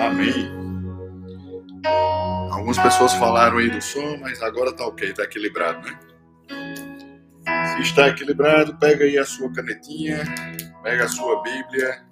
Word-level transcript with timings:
Amém. 0.00 0.58
Algumas 2.50 2.78
pessoas 2.78 3.14
falaram 3.14 3.58
aí 3.58 3.70
do 3.70 3.80
som, 3.80 4.16
mas 4.18 4.42
agora 4.42 4.72
tá 4.72 4.86
ok, 4.86 5.12
tá 5.12 5.24
equilibrado, 5.24 5.80
né? 5.86 5.98
Se 7.74 7.82
está 7.82 8.08
equilibrado, 8.08 8.76
pega 8.78 9.04
aí 9.04 9.18
a 9.18 9.24
sua 9.24 9.52
canetinha, 9.52 10.22
pega 10.82 11.04
a 11.04 11.08
sua 11.08 11.42
Bíblia 11.42 12.04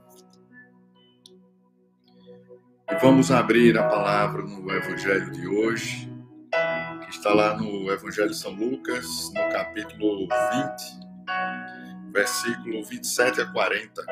e 2.90 2.94
vamos 2.96 3.30
abrir 3.30 3.76
a 3.76 3.82
palavra 3.82 4.42
no 4.42 4.70
Evangelho 4.72 5.30
de 5.32 5.46
hoje, 5.46 6.08
que 7.04 7.10
está 7.10 7.34
lá 7.34 7.56
no 7.56 7.90
Evangelho 7.90 8.30
de 8.30 8.36
São 8.36 8.52
Lucas, 8.52 9.32
no 9.34 9.48
capítulo 9.52 10.28
20, 10.28 12.12
versículo 12.12 12.84
27 12.84 13.40
a 13.40 13.46
40. 13.52 14.02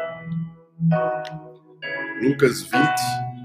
Lucas 2.20 2.62
20, 2.62 2.74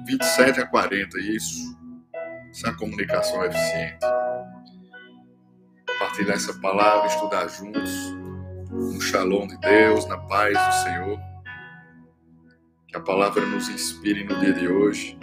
27 0.09 0.61
a 0.61 0.65
40, 0.65 1.19
isso. 1.19 1.77
Essa 2.49 2.73
comunicação 2.73 3.45
eficiente. 3.45 3.99
Compartilhar 5.87 6.33
essa 6.33 6.53
palavra, 6.55 7.05
estudar 7.05 7.47
juntos, 7.47 7.91
no 8.71 8.99
shalom 8.99 9.45
de 9.45 9.55
Deus, 9.59 10.07
na 10.07 10.17
paz 10.17 10.57
do 10.57 10.83
Senhor. 10.83 11.19
Que 12.87 12.97
a 12.97 13.01
palavra 13.01 13.45
nos 13.45 13.69
inspire 13.69 14.23
no 14.23 14.39
dia 14.39 14.51
de 14.51 14.67
hoje. 14.67 15.15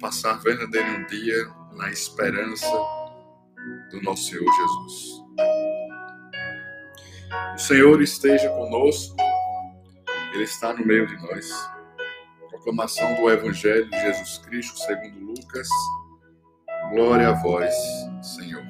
Passar 0.00 0.40
verdadeiro 0.40 0.88
um 0.88 1.06
dia 1.06 1.46
na 1.76 1.88
esperança 1.88 2.66
do 3.92 4.02
nosso 4.02 4.30
Senhor 4.30 4.52
Jesus. 4.52 5.22
O 7.54 7.58
Senhor 7.58 8.02
esteja 8.02 8.48
conosco, 8.50 9.14
Ele 10.32 10.42
está 10.42 10.72
no 10.74 10.84
meio 10.84 11.06
de 11.06 11.14
nós. 11.22 11.77
Proclamação 12.68 13.14
do 13.14 13.30
Evangelho 13.30 13.88
de 13.88 13.98
Jesus 13.98 14.36
Cristo 14.44 14.78
segundo 14.78 15.18
Lucas. 15.20 15.66
Glória 16.90 17.30
a 17.30 17.32
vós, 17.32 17.74
Senhor. 18.20 18.62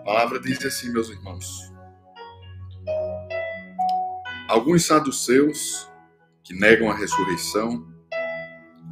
A 0.00 0.02
palavra 0.04 0.40
diz 0.40 0.64
assim, 0.66 0.92
meus 0.92 1.08
irmãos. 1.08 1.72
Alguns 4.48 4.86
saduceus, 4.86 5.88
que 6.42 6.52
negam 6.52 6.90
a 6.90 6.96
ressurreição, 6.96 7.86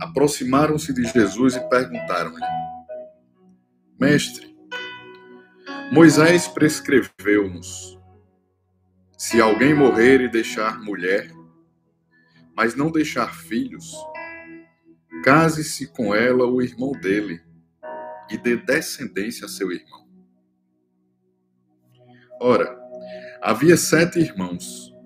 aproximaram-se 0.01 0.95
de 0.95 1.07
Jesus 1.07 1.57
e 1.57 1.69
perguntaram-lhe: 1.69 2.47
Mestre, 3.99 4.57
Moisés 5.91 6.47
prescreveu-nos: 6.47 7.99
se 9.19 9.41
alguém 9.41 9.75
morrer 9.75 10.21
e 10.21 10.29
deixar 10.29 10.81
mulher, 10.81 11.36
mas 12.57 12.75
não 12.75 12.91
deixar 12.91 13.35
filhos, 13.35 13.95
case-se 15.23 15.89
com 15.89 16.15
ela 16.15 16.47
o 16.47 16.63
irmão 16.63 16.93
dele 16.93 17.41
e 18.31 18.39
dê 18.39 18.57
descendência 18.57 19.45
a 19.45 19.49
seu 19.49 19.71
irmão. 19.71 20.07
Ora, 22.41 22.77
havia 23.43 23.77
sete 23.77 24.19
irmãos 24.19 24.97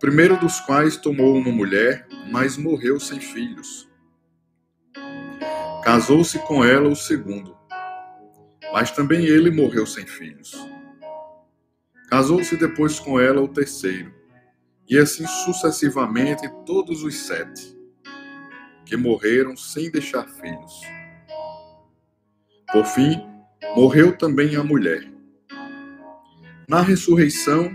primeiro 0.00 0.40
dos 0.40 0.58
quais 0.60 0.96
tomou 0.96 1.36
uma 1.36 1.52
mulher, 1.52 2.08
mas 2.32 2.56
morreu 2.56 2.98
sem 2.98 3.20
filhos. 3.20 3.86
Casou-se 5.84 6.38
com 6.46 6.64
ela 6.64 6.88
o 6.88 6.96
segundo, 6.96 7.54
mas 8.72 8.90
também 8.90 9.26
ele 9.26 9.50
morreu 9.50 9.86
sem 9.86 10.06
filhos. 10.06 10.56
Casou-se 12.08 12.56
depois 12.56 12.98
com 12.98 13.20
ela 13.20 13.42
o 13.42 13.48
terceiro, 13.48 14.10
e 14.90 14.98
assim 14.98 15.24
sucessivamente 15.24 16.48
todos 16.66 17.04
os 17.04 17.14
sete, 17.14 17.78
que 18.84 18.96
morreram 18.96 19.56
sem 19.56 19.88
deixar 19.88 20.28
filhos. 20.28 20.80
Por 22.72 22.84
fim, 22.84 23.24
morreu 23.76 24.18
também 24.18 24.56
a 24.56 24.64
mulher. 24.64 25.08
Na 26.68 26.82
ressurreição, 26.82 27.70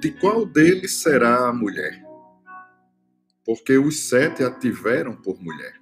de 0.00 0.12
qual 0.12 0.46
deles 0.46 1.02
será 1.02 1.48
a 1.48 1.52
mulher? 1.52 2.00
Porque 3.44 3.76
os 3.76 4.08
sete 4.08 4.44
a 4.44 4.52
tiveram 4.52 5.16
por 5.16 5.42
mulher. 5.42 5.80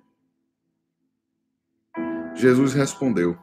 Jesus 2.35 2.73
respondeu: 2.73 3.39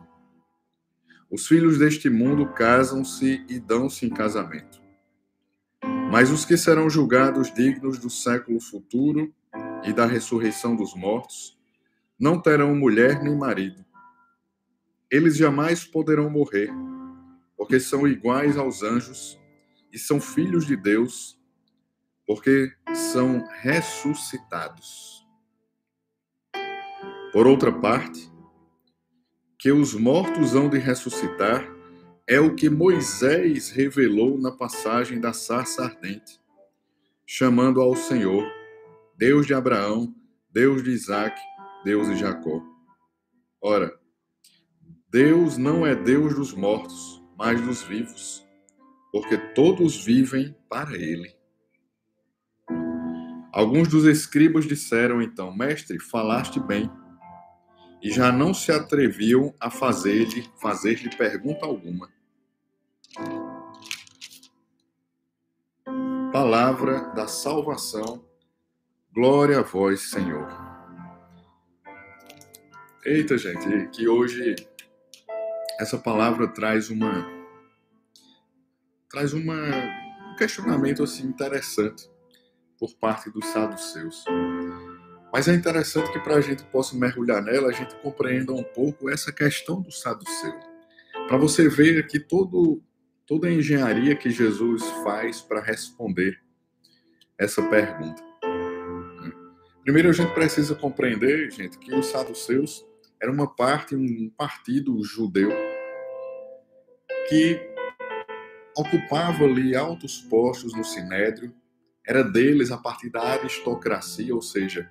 Os 1.30 1.46
filhos 1.46 1.78
deste 1.78 2.10
mundo 2.10 2.48
casam-se 2.54 3.46
e 3.48 3.60
dão-se 3.60 4.08
em 4.08 4.10
casamento. 4.10 4.85
Mas 6.16 6.32
os 6.32 6.46
que 6.46 6.56
serão 6.56 6.90
julgados 6.90 7.54
dignos 7.54 8.00
do 8.00 8.10
século 8.10 8.62
futuro 8.62 9.36
e 9.84 9.92
da 9.92 10.06
ressurreição 10.06 10.74
dos 10.74 10.96
mortos 10.96 11.60
não 12.18 12.42
terão 12.42 12.74
mulher 12.74 13.22
nem 13.22 13.36
marido. 13.36 13.84
Eles 15.12 15.36
jamais 15.36 15.84
poderão 15.84 16.30
morrer, 16.30 16.70
porque 17.58 17.82
são 17.82 18.08
iguais 18.08 18.56
aos 18.56 18.82
anjos 18.82 19.38
e 19.92 20.00
são 20.00 20.22
filhos 20.22 20.66
de 20.66 20.78
Deus 20.78 21.38
porque 22.26 22.72
são 22.94 23.46
ressuscitados. 23.60 25.28
Por 27.34 27.46
outra 27.46 27.74
parte, 27.74 28.32
que 29.60 29.70
os 29.70 29.94
mortos 29.94 30.56
hão 30.56 30.70
de 30.70 30.78
ressuscitar 30.78 31.75
é 32.28 32.40
o 32.40 32.56
que 32.56 32.70
Moisés 32.70 33.70
revelou 33.70 34.38
na 34.38 34.52
passagem 34.52 35.20
da 35.20 35.34
sarça 35.34 35.84
ardente, 35.84 36.40
chamando 37.26 37.82
ao 37.82 37.96
Senhor, 37.96 38.46
Deus 39.18 39.46
de 39.46 39.54
Abraão, 39.54 40.14
Deus 40.50 40.84
de 40.84 40.92
Isaac, 40.92 41.40
Deus 41.84 42.08
de 42.08 42.18
Jacó. 42.18 42.62
Ora, 43.62 43.94
Deus 45.10 45.58
não 45.58 45.86
é 45.86 45.96
Deus 45.96 46.36
dos 46.36 46.54
mortos, 46.54 47.22
mas 47.38 47.62
dos 47.62 47.84
vivos 47.84 48.46
porque 49.16 49.38
todos 49.38 50.04
vivem 50.04 50.54
para 50.70 50.94
ele. 50.94 51.34
Alguns 53.54 53.88
dos 53.88 54.04
escribas 54.04 54.66
disseram 54.66 55.22
então: 55.22 55.56
Mestre, 55.56 55.98
falaste 56.02 56.60
bem. 56.60 56.92
E 58.06 58.12
já 58.12 58.32
não 58.32 58.54
se 58.54 58.72
atreviam 58.72 59.52
a 59.60 59.72
fazer-lhe 59.72 60.48
fazer 60.62 61.10
pergunta 61.18 61.66
alguma. 61.66 62.08
Palavra 66.32 67.12
da 67.16 67.28
salvação. 67.28 68.24
Glória 69.12 69.58
a 69.58 69.64
vós, 69.64 70.12
Senhor. 70.12 70.48
Eita, 73.04 73.40
gente, 73.40 73.88
que 73.88 74.08
hoje 74.08 74.56
essa 75.80 75.98
palavra 75.98 76.48
traz 76.48 76.92
uma 76.92 77.28
traz 79.10 79.34
uma, 79.34 79.56
um 80.32 80.36
questionamento 80.36 81.02
assim 81.02 81.26
interessante 81.26 82.08
por 82.78 82.94
parte 82.98 83.32
dos 83.32 83.48
saduceus. 83.48 84.24
Mas 85.36 85.50
é 85.50 85.54
interessante 85.54 86.14
que 86.14 86.20
para 86.22 86.36
a 86.36 86.40
gente 86.40 86.64
possa 86.64 86.96
mergulhar 86.96 87.44
nela, 87.44 87.68
a 87.68 87.74
gente 87.74 87.94
compreenda 87.96 88.54
um 88.54 88.64
pouco 88.64 89.10
essa 89.10 89.34
questão 89.34 89.82
do 89.82 89.92
saduceu. 89.92 90.54
Para 91.28 91.36
você 91.36 91.68
ver 91.68 92.00
aqui 92.00 92.22
todo, 92.22 92.82
toda 93.28 93.50
a 93.50 93.52
engenharia 93.52 94.16
que 94.16 94.30
Jesus 94.30 94.82
faz 95.04 95.42
para 95.42 95.60
responder 95.60 96.40
essa 97.38 97.62
pergunta. 97.64 98.24
Primeiro 99.84 100.08
a 100.08 100.14
gente 100.14 100.34
precisa 100.34 100.74
compreender, 100.74 101.52
gente, 101.52 101.78
que 101.80 101.94
os 101.94 102.06
saduceus 102.06 102.86
era 103.22 103.30
uma 103.30 103.54
parte, 103.54 103.94
um 103.94 104.32
partido 104.38 105.04
judeu 105.04 105.50
que 107.28 107.60
ocupava 108.74 109.44
ali 109.44 109.76
altos 109.76 110.20
postos 110.30 110.74
no 110.74 110.86
Sinédrio, 110.86 111.54
era 112.08 112.24
deles 112.24 112.72
a 112.72 112.78
partir 112.78 113.10
da 113.10 113.22
aristocracia, 113.22 114.34
ou 114.34 114.42
seja, 114.42 114.90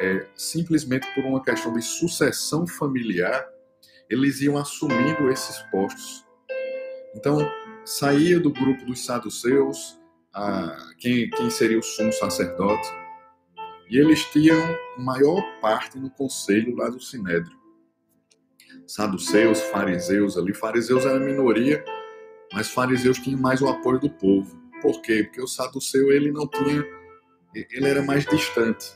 é, 0.00 0.26
simplesmente 0.34 1.06
por 1.14 1.24
uma 1.24 1.42
questão 1.42 1.72
de 1.72 1.82
sucessão 1.82 2.66
familiar, 2.66 3.46
eles 4.08 4.40
iam 4.40 4.56
assumindo 4.56 5.30
esses 5.30 5.58
postos. 5.70 6.24
Então, 7.14 7.38
saía 7.84 8.40
do 8.40 8.50
grupo 8.50 8.84
dos 8.84 9.04
saduceus, 9.04 9.98
a, 10.32 10.76
quem, 10.98 11.30
quem 11.30 11.50
seria 11.50 11.78
o 11.78 11.82
sumo 11.82 12.12
sacerdote, 12.12 12.88
e 13.88 13.98
eles 13.98 14.24
tinham 14.24 14.58
maior 14.98 15.42
parte 15.60 15.98
no 15.98 16.10
conselho 16.10 16.74
lá 16.76 16.88
do 16.88 17.00
Sinédrio. 17.00 17.56
Saduceus, 18.86 19.60
fariseus 19.60 20.36
ali, 20.36 20.52
fariseus 20.52 21.04
era 21.04 21.18
minoria, 21.18 21.84
mas 22.52 22.70
fariseus 22.70 23.18
tinham 23.18 23.40
mais 23.40 23.62
o 23.62 23.68
apoio 23.68 23.98
do 23.98 24.10
povo. 24.10 24.60
Por 24.82 25.00
quê? 25.00 25.24
Porque 25.24 25.40
o 25.40 25.46
saduceu 25.46 26.12
ele 26.12 26.30
não 26.30 26.46
tinha, 26.46 26.84
ele 27.54 27.88
era 27.88 28.02
mais 28.02 28.24
distante. 28.26 28.92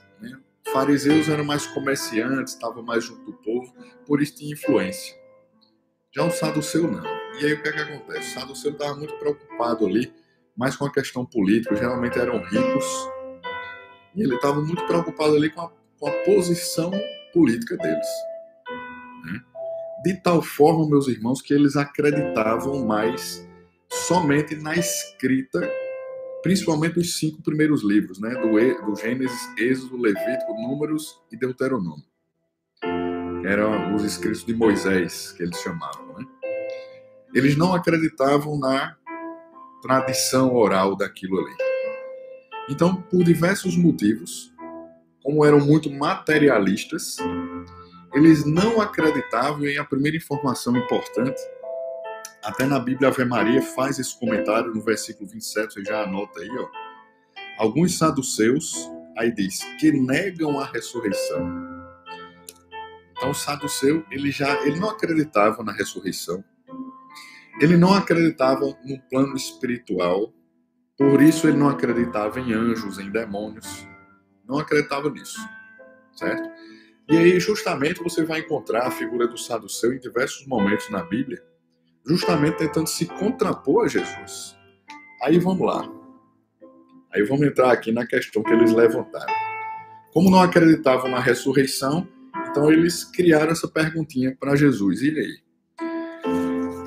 Fariseus 0.73 1.29
eram 1.29 1.45
mais 1.45 1.67
comerciantes, 1.67 2.55
estavam 2.55 2.83
mais 2.83 3.05
junto 3.05 3.25
do 3.25 3.33
povo, 3.33 3.73
por 4.07 4.21
isso 4.21 4.37
tinha 4.37 4.53
influência. 4.53 5.17
Já 6.15 6.25
o 6.25 6.31
saduceu 6.31 6.91
não. 6.91 7.05
E 7.41 7.47
aí 7.47 7.53
o 7.55 7.63
que 7.63 7.69
é 7.69 7.73
que 7.73 7.81
acontece? 7.81 8.31
O 8.31 8.41
saduceu 8.41 8.73
estava 8.73 8.95
muito 8.97 9.15
preocupado 9.19 9.87
ali, 9.87 10.13
mais 10.57 10.77
com 10.77 10.85
a 10.85 10.93
questão 10.93 11.25
política, 11.25 11.77
geralmente 11.77 12.19
eram 12.19 12.43
ricos, 12.45 13.09
e 14.15 14.23
ele 14.23 14.35
estava 14.35 14.61
muito 14.61 14.85
preocupado 14.87 15.37
ali 15.37 15.51
com 15.51 15.61
a, 15.61 15.71
com 15.99 16.09
a 16.09 16.13
posição 16.25 16.91
política 17.33 17.77
deles. 17.77 18.09
Né? 19.25 19.41
De 20.05 20.23
tal 20.23 20.43
forma, 20.43 20.89
meus 20.89 21.07
irmãos, 21.07 21.41
que 21.41 21.55
eles 21.55 21.77
acreditavam 21.77 22.85
mais 22.85 23.47
somente 23.89 24.57
na 24.57 24.75
escrita, 24.75 25.61
principalmente 26.43 26.99
os 26.99 27.19
cinco 27.19 27.43
primeiros 27.43 27.83
livros, 27.83 28.21
né? 28.21 28.31
do, 28.31 28.87
do 28.87 28.97
Gênesis, 28.97 29.41
Êxodo, 29.57 29.97
Levítico, 29.97 30.53
Números 30.55 31.21
e 31.33 31.37
Deuteronômio. 31.37 32.05
Eram 33.45 33.95
os 33.95 34.05
escritos 34.05 34.45
de 34.45 34.55
Moisés, 34.55 35.33
que 35.33 35.43
eles 35.43 35.59
chamavam. 35.61 36.07
Né? 36.19 36.27
Eles 37.35 37.57
não 37.57 37.75
acreditavam 37.75 38.59
na 38.59 38.97
tradição 39.83 40.55
oral 40.55 40.97
daquilo 40.97 41.39
ali. 41.39 41.57
Então, 42.69 43.01
por 43.03 43.25
diversos 43.25 43.77
motivos, 43.77 44.53
como 45.23 45.45
eram 45.45 45.61
muito 45.61 45.91
materialistas, 45.91 47.17
eles 48.15 48.45
não 48.45 48.81
acreditavam 48.81 49.65
em 49.67 49.79
a 49.79 49.85
primeira 49.85 50.17
informação 50.17 50.77
importante. 50.77 51.41
Até 52.43 52.67
na 52.67 52.79
Bíblia 52.79 53.09
Ave 53.09 53.25
Maria 53.25 53.61
faz 53.61 53.99
esse 53.99 54.19
comentário 54.19 54.73
no 54.73 54.81
versículo 54.81 55.29
27, 55.29 55.75
você 55.75 55.85
já 55.85 56.03
anota 56.03 56.41
aí, 56.41 56.51
ó. 56.59 56.69
Alguns 57.59 57.99
saduceus, 57.99 58.91
aí 59.17 59.33
diz, 59.33 59.65
que 59.81 59.91
negam 59.91 60.61
a 60.61 60.65
ressurreição. 60.65 61.69
Então 63.13 63.31
o 63.31 63.35
saduceu, 63.35 64.05
ele 64.11 64.31
já 64.31 64.63
ele 64.65 64.79
não 64.79 64.91
acreditava 64.91 65.65
na 65.65 65.73
ressurreição. 65.73 66.43
Ele 67.61 67.77
não 67.77 67.93
acreditava 67.93 68.61
no 68.85 69.01
plano 69.11 69.35
espiritual, 69.35 70.33
por 70.97 71.21
isso 71.21 71.49
ele 71.49 71.57
não 71.57 71.69
acreditava 71.69 72.39
em 72.39 72.53
anjos, 72.53 72.99
em 73.01 73.11
demônios. 73.11 73.85
Não 74.49 74.59
acreditava 74.59 75.11
nisso, 75.11 75.39
certo? 76.15 76.49
E 77.09 77.17
aí, 77.17 77.41
justamente, 77.41 78.03
você 78.03 78.25
vai 78.25 78.41
encontrar 78.41 78.87
a 78.87 78.91
figura 78.91 79.27
do 79.27 79.37
saduceu 79.37 79.93
em 79.93 79.99
diversos 79.99 80.47
momentos 80.47 80.89
na 80.91 81.03
Bíblia, 81.03 81.43
justamente 82.09 82.57
tentando 82.57 82.89
se 82.89 83.05
contrapor 83.05 83.85
a 83.85 83.89
Jesus. 83.89 84.57
Aí 85.23 85.39
vamos 85.39 85.67
lá. 85.67 85.87
Aí 87.13 87.23
vamos 87.23 87.47
entrar 87.47 87.71
aqui 87.71 87.93
na 87.93 88.07
questão 88.07 88.43
que 88.43 88.53
eles 88.53 88.73
levantaram. 88.73 89.35
Como 90.13 90.31
não 90.31 90.41
acreditavam 90.41 91.11
na 91.11 91.21
ressurreição, 91.21 92.09
então 92.51 92.73
eles 92.73 93.05
criaram 93.05 93.53
essa 93.53 93.69
perguntinha 93.69 94.35
para 94.39 94.57
Jesus. 94.57 95.03
E 95.03 95.11
aí? 95.11 95.49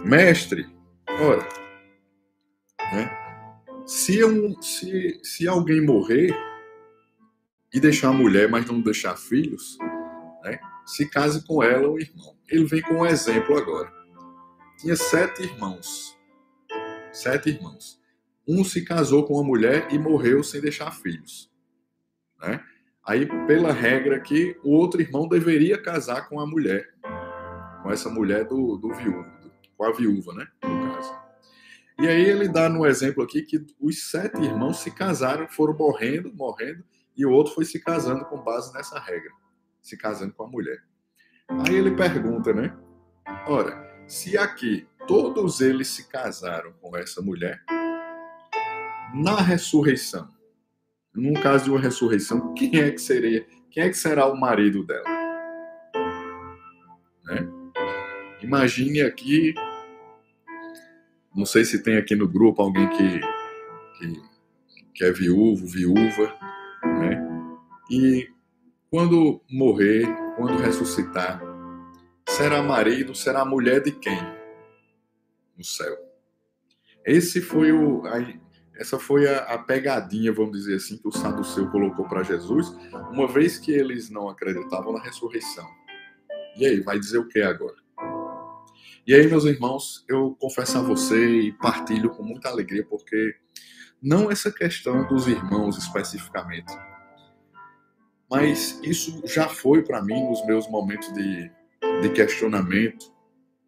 Mestre, 0.04 0.68
ora, 1.08 1.48
né? 2.92 3.10
se, 3.86 4.24
um, 4.26 4.60
se, 4.62 5.20
se 5.24 5.48
alguém 5.48 5.80
morrer 5.80 6.36
e 7.74 7.80
deixar 7.80 8.12
mulher, 8.12 8.50
mas 8.50 8.66
não 8.66 8.82
deixar 8.82 9.16
filhos, 9.16 9.78
né? 10.44 10.60
se 10.86 11.08
case 11.08 11.46
com 11.46 11.62
ela 11.62 11.88
o 11.88 12.00
irmão. 12.00 12.36
Ele 12.50 12.66
vem 12.66 12.82
com 12.82 12.96
um 12.96 13.06
exemplo 13.06 13.56
agora. 13.58 14.01
Tinha 14.82 14.96
sete 14.96 15.44
irmãos. 15.44 16.18
Sete 17.12 17.50
irmãos. 17.50 18.02
Um 18.48 18.64
se 18.64 18.84
casou 18.84 19.24
com 19.26 19.36
uma 19.36 19.44
mulher 19.44 19.88
e 19.94 20.00
morreu 20.00 20.44
sem 20.44 20.60
deixar 20.60 20.92
filhos. 20.92 21.52
Né? 22.42 22.64
Aí, 23.06 23.28
pela 23.46 23.72
regra 23.72 24.16
aqui, 24.16 24.58
o 24.64 24.72
outro 24.72 25.00
irmão 25.00 25.28
deveria 25.28 25.80
casar 25.80 26.28
com 26.28 26.40
a 26.40 26.48
mulher. 26.48 26.90
Com 27.84 27.92
essa 27.92 28.10
mulher 28.10 28.46
do, 28.46 28.78
do 28.78 28.92
viúvo. 28.94 29.26
Com 29.78 29.86
a 29.86 29.92
viúva, 29.92 30.34
né? 30.34 30.48
No 30.64 30.96
caso. 30.96 31.14
E 32.00 32.08
aí 32.08 32.24
ele 32.24 32.48
dá 32.48 32.68
no 32.68 32.84
exemplo 32.84 33.24
aqui 33.24 33.44
que 33.44 33.64
os 33.80 34.10
sete 34.10 34.42
irmãos 34.42 34.80
se 34.80 34.90
casaram, 34.90 35.48
foram 35.48 35.78
morrendo, 35.78 36.34
morrendo, 36.34 36.84
e 37.16 37.24
o 37.24 37.30
outro 37.30 37.54
foi 37.54 37.66
se 37.66 37.80
casando 37.80 38.26
com 38.26 38.44
base 38.44 38.74
nessa 38.74 39.00
regra 39.00 39.32
se 39.82 39.98
casando 39.98 40.34
com 40.34 40.44
a 40.44 40.48
mulher. 40.48 40.84
Aí 41.50 41.76
ele 41.76 41.96
pergunta, 41.96 42.54
né? 42.54 42.76
Ora, 43.48 43.91
se 44.12 44.38
aqui 44.38 44.86
todos 45.08 45.62
eles 45.62 45.88
se 45.88 46.10
casaram 46.10 46.74
com 46.82 46.98
essa 46.98 47.22
mulher, 47.22 47.64
na 49.16 49.40
ressurreição, 49.40 50.28
num 51.16 51.34
caso 51.34 51.64
de 51.64 51.70
uma 51.70 51.80
ressurreição, 51.80 52.54
quem 52.54 52.78
é 52.78 52.92
que 52.92 53.00
seria? 53.00 53.48
Quem 53.70 53.84
é 53.84 53.90
que 53.90 53.96
será 53.96 54.28
o 54.28 54.38
marido 54.38 54.86
dela? 54.86 55.06
Né? 57.24 57.50
Imagine 58.42 59.02
aqui, 59.02 59.54
não 61.34 61.46
sei 61.46 61.64
se 61.64 61.82
tem 61.82 61.96
aqui 61.96 62.14
no 62.14 62.28
grupo 62.28 62.62
alguém 62.62 62.90
que, 62.90 63.22
que, 63.98 64.22
que 64.94 65.06
é 65.06 65.12
viúvo, 65.14 65.66
viúva, 65.66 66.38
né? 66.84 67.18
E 67.90 68.28
quando 68.90 69.42
morrer, 69.50 70.06
quando 70.36 70.58
ressuscitar, 70.58 71.51
será 72.38 72.64
marido, 72.64 73.14
será 73.14 73.44
mulher 73.44 73.82
de 73.82 73.92
quem? 73.92 74.20
No 75.58 75.64
céu. 75.64 75.98
Esse 77.06 77.42
foi 77.42 77.72
o, 77.72 78.06
a, 78.06 78.20
essa 78.76 78.98
foi 78.98 79.28
a, 79.28 79.40
a, 79.40 79.58
pegadinha, 79.58 80.32
vamos 80.32 80.58
dizer 80.58 80.76
assim, 80.76 80.98
que 80.98 81.08
o 81.08 81.12
Saduceu 81.12 81.70
colocou 81.70 82.08
para 82.08 82.24
Jesus, 82.24 82.70
uma 83.12 83.28
vez 83.28 83.60
que 83.60 83.72
eles 83.72 84.10
não 84.10 84.30
acreditavam 84.30 84.94
na 84.94 85.02
ressurreição. 85.02 85.68
E 86.58 86.66
aí, 86.66 86.80
vai 86.80 87.00
dizer 87.00 87.18
o 87.18 87.28
que 87.28 87.42
agora? 87.42 87.76
E 89.06 89.14
aí, 89.14 89.28
meus 89.28 89.46
irmãos, 89.46 90.06
eu 90.08 90.36
confesso 90.40 90.78
a 90.78 90.82
você 90.82 91.42
e 91.42 91.52
partilho 91.54 92.12
com 92.12 92.24
muita 92.24 92.50
alegria, 92.50 92.86
porque 92.86 93.36
não 94.02 94.32
essa 94.32 94.52
questão 94.52 95.08
dos 95.08 95.28
irmãos 95.28 95.78
especificamente, 95.78 96.74
mas 98.30 98.80
isso 98.84 99.22
já 99.26 99.50
foi 99.50 99.84
para 99.84 100.02
mim 100.02 100.24
nos 100.30 100.46
meus 100.46 100.70
momentos 100.70 101.12
de, 101.14 101.52
de 102.02 102.10
questionamento, 102.10 103.12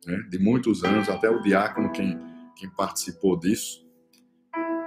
né, 0.05 0.17
de 0.29 0.39
muitos 0.39 0.83
anos, 0.83 1.09
até 1.09 1.29
o 1.29 1.41
diácono 1.41 1.91
quem, 1.91 2.19
quem 2.55 2.69
participou 2.69 3.39
disso. 3.39 3.87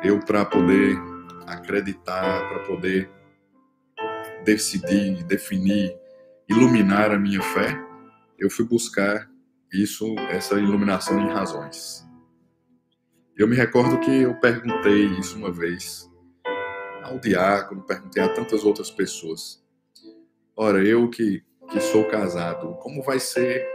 Eu, 0.03 0.21
para 0.21 0.45
poder 0.45 0.97
acreditar, 1.47 2.49
para 2.49 2.65
poder 2.65 3.11
decidir, 4.45 5.25
definir, 5.25 5.97
iluminar 6.49 7.11
a 7.11 7.19
minha 7.19 7.43
fé, 7.43 7.77
eu 8.39 8.51
fui 8.51 8.65
buscar 8.65 9.29
isso, 9.73 10.15
essa 10.31 10.59
iluminação 10.59 11.19
em 11.19 11.29
razões. 11.29 12.07
Eu 13.37 13.49
me 13.49 13.57
recordo 13.57 14.01
que 14.01 14.11
eu 14.11 14.35
perguntei 14.41 15.07
isso 15.19 15.37
uma 15.37 15.53
vez 15.53 16.11
ao 17.03 17.19
diácono, 17.19 17.83
perguntei 17.83 18.23
a 18.23 18.33
tantas 18.33 18.65
outras 18.65 18.91
pessoas. 18.91 19.65
Ora, 20.57 20.83
eu 20.83 21.09
que, 21.11 21.45
que 21.71 21.81
sou 21.81 22.05
casado, 22.05 22.75
como 22.77 23.03
vai 23.03 23.19
ser 23.19 23.67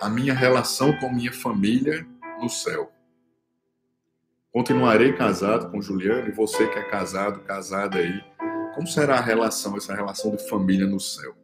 a 0.00 0.08
minha 0.08 0.34
relação 0.34 0.96
com 0.98 1.10
minha 1.10 1.32
família 1.32 2.06
no 2.40 2.48
céu? 2.48 2.92
Continuarei 4.52 5.12
casado 5.12 5.70
com 5.70 5.80
Juliano 5.80 6.28
e 6.28 6.32
você 6.32 6.66
que 6.68 6.78
é 6.78 6.90
casado, 6.90 7.40
casada 7.40 7.98
aí, 7.98 8.22
como 8.74 8.86
será 8.86 9.16
a 9.16 9.20
relação, 9.20 9.76
essa 9.76 9.94
relação 9.94 10.34
de 10.34 10.48
família 10.48 10.86
no 10.86 11.00
céu? 11.00 11.34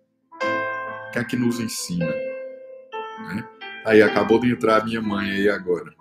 O 1.08 1.10
que 1.12 1.18
é 1.18 1.24
que 1.24 1.36
nos 1.36 1.60
ensina? 1.60 2.06
Né? 2.06 3.48
Aí 3.84 4.02
acabou 4.02 4.40
de 4.40 4.50
entrar 4.50 4.80
a 4.80 4.84
minha 4.84 5.00
mãe 5.00 5.30
aí 5.30 5.48
agora. 5.48 5.92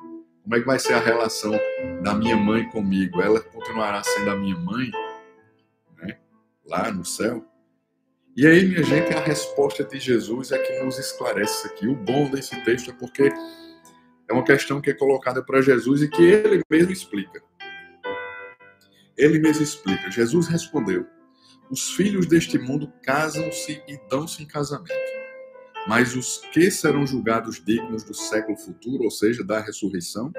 Como 0.44 0.56
é 0.56 0.60
que 0.60 0.66
vai 0.66 0.80
ser 0.80 0.94
a 0.94 1.00
relação 1.00 1.54
da 2.02 2.14
minha 2.14 2.36
mãe 2.36 2.68
comigo? 2.70 3.22
Ela 3.22 3.40
continuará 3.40 4.04
sendo 4.04 4.30
a 4.30 4.36
minha 4.36 4.58
mãe, 4.58 4.92
né? 5.98 6.18
Lá 6.66 6.92
no 6.92 7.06
céu? 7.06 7.46
E 8.36 8.48
aí, 8.48 8.66
minha 8.66 8.82
gente, 8.82 9.14
a 9.14 9.20
resposta 9.20 9.84
de 9.84 10.00
Jesus 10.00 10.52
é 10.52 10.58
que 10.58 10.80
nos 10.80 10.98
esclarece 10.98 11.68
aqui. 11.68 11.88
O 11.88 11.96
bom 11.96 12.28
desse 12.32 12.60
texto 12.64 12.90
é 12.90 12.94
porque 12.94 13.32
é 14.28 14.34
uma 14.34 14.44
questão 14.44 14.82
que 14.82 14.90
é 14.90 14.94
colocada 14.96 15.44
para 15.46 15.62
Jesus 15.62 16.02
e 16.02 16.08
que 16.08 16.24
ele 16.24 16.64
mesmo 16.68 16.92
explica. 16.92 17.44
Ele 19.16 19.38
mesmo 19.38 19.62
explica. 19.62 20.10
Jesus 20.10 20.48
respondeu: 20.48 21.06
Os 21.70 21.92
filhos 21.92 22.26
deste 22.26 22.58
mundo 22.58 22.92
casam-se 23.04 23.84
e 23.88 24.00
dão-se 24.10 24.42
em 24.42 24.48
casamento. 24.48 24.92
Mas 25.88 26.16
os 26.16 26.40
que 26.52 26.72
serão 26.72 27.06
julgados 27.06 27.64
dignos 27.64 28.04
do 28.04 28.16
século 28.16 28.58
futuro, 28.58 29.04
ou 29.04 29.12
seja, 29.12 29.44
da 29.44 29.60
ressurreição, 29.60 30.34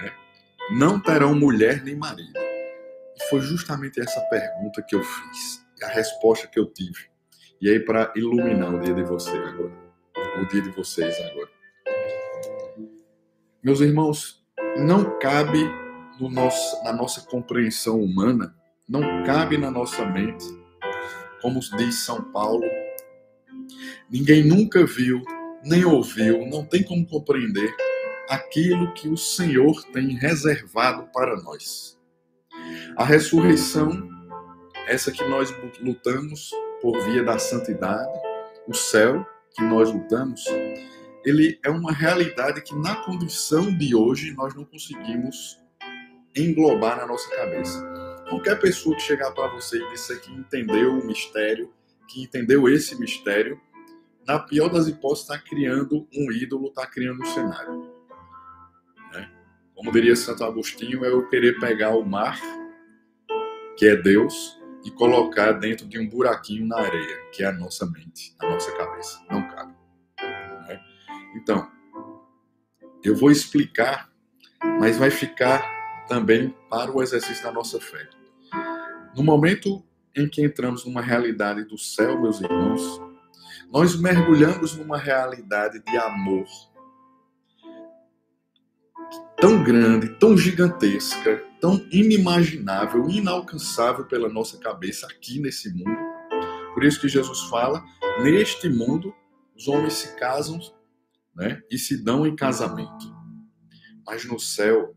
né, 0.00 0.14
não 0.70 0.98
terão 0.98 1.34
mulher 1.34 1.84
nem 1.84 1.96
marido. 1.96 2.38
E 2.38 3.28
foi 3.28 3.42
justamente 3.42 4.00
essa 4.00 4.22
pergunta 4.30 4.80
que 4.80 4.96
eu 4.96 5.02
fiz 5.02 5.61
a 5.82 5.88
resposta 5.88 6.46
que 6.46 6.58
eu 6.58 6.66
tive. 6.66 7.10
E 7.60 7.68
aí, 7.68 7.80
para 7.80 8.12
iluminar 8.16 8.74
o 8.74 8.80
dia 8.80 8.94
de 8.94 9.04
você 9.04 9.30
agora, 9.30 9.72
o 10.40 10.46
dia 10.46 10.62
de 10.62 10.70
vocês 10.70 11.14
agora. 11.20 11.50
Meus 13.62 13.80
irmãos, 13.80 14.44
não 14.76 15.18
cabe 15.18 15.62
no 16.18 16.28
nosso, 16.28 16.82
na 16.82 16.92
nossa 16.92 17.20
compreensão 17.22 18.00
humana, 18.00 18.54
não 18.88 19.24
cabe 19.24 19.56
na 19.56 19.70
nossa 19.70 20.04
mente, 20.04 20.44
como 21.40 21.60
diz 21.60 22.04
São 22.04 22.22
Paulo, 22.32 22.64
ninguém 24.10 24.44
nunca 24.44 24.84
viu, 24.84 25.22
nem 25.64 25.84
ouviu, 25.84 26.46
não 26.46 26.64
tem 26.64 26.82
como 26.82 27.06
compreender 27.06 27.74
aquilo 28.28 28.92
que 28.94 29.08
o 29.08 29.16
Senhor 29.16 29.84
tem 29.92 30.16
reservado 30.16 31.08
para 31.12 31.36
nós. 31.42 31.98
A 32.96 33.04
ressurreição 33.04 34.08
essa 34.86 35.10
que 35.10 35.24
nós 35.24 35.52
lutamos 35.80 36.50
por 36.80 36.98
via 37.04 37.22
da 37.22 37.38
santidade, 37.38 38.12
o 38.66 38.74
céu 38.74 39.26
que 39.54 39.62
nós 39.62 39.92
lutamos, 39.92 40.44
ele 41.24 41.58
é 41.62 41.70
uma 41.70 41.92
realidade 41.92 42.62
que 42.62 42.74
na 42.74 42.96
condição 42.96 43.76
de 43.76 43.94
hoje 43.94 44.34
nós 44.34 44.54
não 44.54 44.64
conseguimos 44.64 45.58
englobar 46.34 46.96
na 46.96 47.06
nossa 47.06 47.28
cabeça. 47.36 47.80
Qualquer 48.28 48.58
pessoa 48.60 48.96
que 48.96 49.02
chegar 49.02 49.30
para 49.32 49.48
você 49.48 49.78
e 49.78 49.88
disser 49.90 50.20
que 50.20 50.32
entendeu 50.32 50.98
o 50.98 51.06
mistério, 51.06 51.72
que 52.08 52.22
entendeu 52.22 52.68
esse 52.68 52.98
mistério, 52.98 53.60
na 54.26 54.38
pior 54.38 54.68
das 54.68 54.88
hipóteses 54.88 55.24
está 55.24 55.38
criando 55.38 56.08
um 56.14 56.32
ídolo, 56.32 56.68
está 56.68 56.86
criando 56.86 57.20
um 57.20 57.26
cenário. 57.26 57.92
Né? 59.12 59.30
Como 59.74 59.92
diria 59.92 60.16
Santo 60.16 60.44
Agostinho, 60.44 61.04
é 61.04 61.08
eu 61.08 61.28
querer 61.28 61.58
pegar 61.60 61.90
o 61.90 62.04
mar, 62.04 62.40
que 63.76 63.86
é 63.86 63.96
Deus, 63.96 64.58
e 64.84 64.90
colocar 64.90 65.52
dentro 65.52 65.86
de 65.86 65.98
um 65.98 66.08
buraquinho 66.08 66.66
na 66.66 66.78
areia, 66.78 67.30
que 67.32 67.42
é 67.42 67.46
a 67.46 67.52
nossa 67.52 67.86
mente, 67.86 68.34
a 68.40 68.48
nossa 68.48 68.70
cabeça. 68.76 69.20
Não 69.30 69.48
cabe. 69.48 69.74
Né? 70.20 70.80
Então, 71.36 71.70
eu 73.02 73.16
vou 73.16 73.30
explicar, 73.30 74.10
mas 74.80 74.96
vai 74.96 75.10
ficar 75.10 75.62
também 76.08 76.54
para 76.68 76.90
o 76.90 77.02
exercício 77.02 77.42
da 77.42 77.52
nossa 77.52 77.80
fé. 77.80 78.08
No 79.16 79.22
momento 79.22 79.84
em 80.16 80.28
que 80.28 80.44
entramos 80.44 80.84
numa 80.84 81.00
realidade 81.00 81.64
do 81.64 81.78
céu, 81.78 82.20
meus 82.20 82.40
irmãos, 82.40 83.00
nós 83.70 83.98
mergulhamos 83.98 84.76
numa 84.76 84.98
realidade 84.98 85.80
de 85.80 85.96
amor 85.96 86.46
tão 89.40 89.62
grande, 89.62 90.08
tão 90.18 90.36
gigantesca, 90.36 91.42
tão 91.62 91.76
inimaginável, 91.92 93.08
inalcançável 93.08 94.04
pela 94.04 94.28
nossa 94.28 94.58
cabeça 94.58 95.06
aqui 95.06 95.38
nesse 95.38 95.72
mundo. 95.72 95.96
Por 96.74 96.82
isso 96.82 97.00
que 97.00 97.08
Jesus 97.08 97.42
fala: 97.42 97.80
neste 98.20 98.68
mundo 98.68 99.14
os 99.56 99.68
homens 99.68 99.92
se 99.92 100.16
casam 100.16 100.58
né, 101.36 101.62
e 101.70 101.78
se 101.78 102.02
dão 102.02 102.26
em 102.26 102.34
casamento. 102.34 103.14
Mas 104.04 104.24
no 104.24 104.40
céu, 104.40 104.92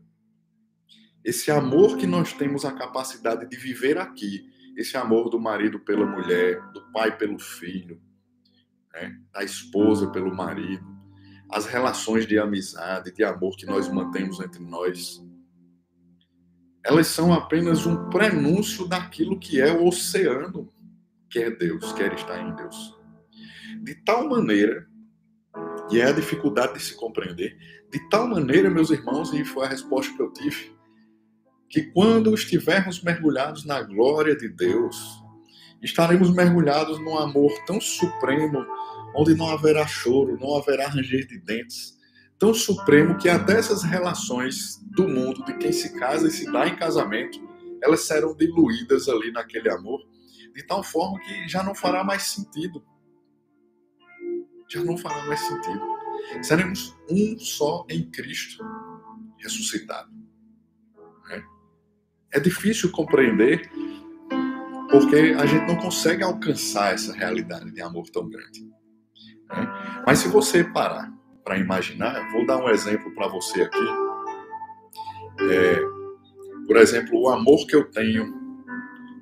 esse 1.24 1.52
amor 1.52 1.96
que 1.96 2.06
nós 2.06 2.32
temos 2.32 2.64
a 2.64 2.72
capacidade 2.72 3.48
de 3.48 3.56
viver 3.56 3.96
aqui, 3.96 4.44
esse 4.76 4.96
amor 4.96 5.30
do 5.30 5.38
marido 5.38 5.78
pela 5.78 6.04
mulher, 6.04 6.60
do 6.72 6.90
pai 6.90 7.16
pelo 7.16 7.38
filho, 7.38 8.02
né, 8.92 9.16
da 9.32 9.44
esposa 9.44 10.10
pelo 10.10 10.34
marido, 10.34 10.84
as 11.48 11.64
relações 11.64 12.26
de 12.26 12.40
amizade, 12.40 13.12
de 13.12 13.22
amor 13.22 13.56
que 13.56 13.66
nós 13.66 13.88
mantemos 13.88 14.40
entre 14.40 14.64
nós, 14.64 15.24
elas 16.86 17.08
são 17.08 17.32
apenas 17.32 17.84
um 17.84 18.08
prenúncio 18.10 18.86
daquilo 18.86 19.40
que 19.40 19.60
é 19.60 19.72
o 19.72 19.88
oceano, 19.88 20.72
que 21.28 21.40
é 21.40 21.50
Deus, 21.50 21.92
quer 21.92 22.12
estar 22.12 22.40
em 22.40 22.54
Deus. 22.54 22.96
De 23.82 23.96
tal 24.04 24.28
maneira, 24.28 24.86
e 25.90 26.00
é 26.00 26.04
a 26.04 26.12
dificuldade 26.12 26.74
de 26.74 26.80
se 26.80 26.94
compreender, 26.94 27.58
de 27.90 28.08
tal 28.08 28.28
maneira, 28.28 28.70
meus 28.70 28.90
irmãos, 28.90 29.32
e 29.32 29.44
foi 29.44 29.66
a 29.66 29.68
resposta 29.68 30.14
que 30.14 30.22
eu 30.22 30.32
tive, 30.32 30.72
que 31.68 31.82
quando 31.90 32.32
estivermos 32.32 33.02
mergulhados 33.02 33.64
na 33.64 33.82
glória 33.82 34.36
de 34.36 34.48
Deus, 34.48 34.96
estaremos 35.82 36.32
mergulhados 36.32 37.00
num 37.00 37.18
amor 37.18 37.52
tão 37.66 37.80
supremo, 37.80 38.64
onde 39.16 39.34
não 39.34 39.50
haverá 39.50 39.84
choro, 39.88 40.38
não 40.40 40.56
haverá 40.56 40.86
ranger 40.86 41.26
de 41.26 41.40
dentes, 41.40 41.95
tão 42.38 42.52
supremo 42.52 43.16
que 43.16 43.28
até 43.28 43.58
essas 43.58 43.82
relações 43.82 44.78
do 44.94 45.08
mundo, 45.08 45.44
de 45.44 45.56
quem 45.56 45.72
se 45.72 45.98
casa 45.98 46.28
e 46.28 46.30
se 46.30 46.50
dá 46.50 46.66
em 46.66 46.76
casamento, 46.76 47.38
elas 47.82 48.00
serão 48.00 48.34
diluídas 48.34 49.08
ali 49.08 49.30
naquele 49.32 49.70
amor, 49.70 50.00
de 50.54 50.62
tal 50.66 50.82
forma 50.82 51.18
que 51.20 51.48
já 51.48 51.62
não 51.62 51.74
fará 51.74 52.02
mais 52.02 52.22
sentido. 52.24 52.84
Já 54.68 54.82
não 54.82 54.96
fará 54.96 55.24
mais 55.26 55.40
sentido. 55.40 55.80
Seremos 56.42 56.96
um 57.10 57.38
só 57.38 57.86
em 57.88 58.10
Cristo 58.10 58.64
ressuscitado. 59.38 60.10
É, 61.30 61.42
é 62.32 62.40
difícil 62.40 62.90
compreender 62.90 63.70
porque 64.90 65.16
a 65.38 65.46
gente 65.46 65.66
não 65.66 65.76
consegue 65.76 66.22
alcançar 66.22 66.94
essa 66.94 67.12
realidade 67.12 67.70
de 67.70 67.82
amor 67.82 68.08
tão 68.10 68.28
grande. 68.28 68.64
Né? 68.64 70.02
Mas 70.06 70.20
se 70.20 70.28
você 70.28 70.64
parar 70.64 71.15
para 71.46 71.56
imaginar, 71.56 72.28
vou 72.32 72.44
dar 72.44 72.56
um 72.56 72.68
exemplo 72.68 73.08
para 73.12 73.28
você 73.28 73.62
aqui. 73.62 73.88
É, 75.48 75.80
por 76.66 76.76
exemplo, 76.76 77.20
o 77.20 77.28
amor 77.28 77.64
que 77.68 77.76
eu 77.76 77.88
tenho, 77.88 78.34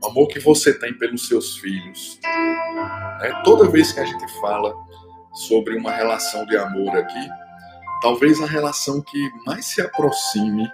o 0.03 0.07
amor 0.07 0.29
que 0.29 0.41
você 0.41 0.73
tem 0.73 0.97
pelos 0.97 1.29
seus 1.29 1.59
filhos. 1.59 2.19
Né? 3.21 3.43
Toda 3.45 3.69
vez 3.69 3.93
que 3.93 4.01
a 4.01 4.07
gente 4.07 4.27
fala 4.41 4.75
sobre 5.35 5.77
uma 5.77 5.91
relação 5.91 6.47
de 6.47 6.57
amor 6.57 6.97
aqui, 6.97 7.29
talvez 8.01 8.41
a 8.41 8.47
relação 8.47 9.03
que 9.03 9.31
mais 9.45 9.67
se 9.67 9.83
aproxime, 9.83 10.67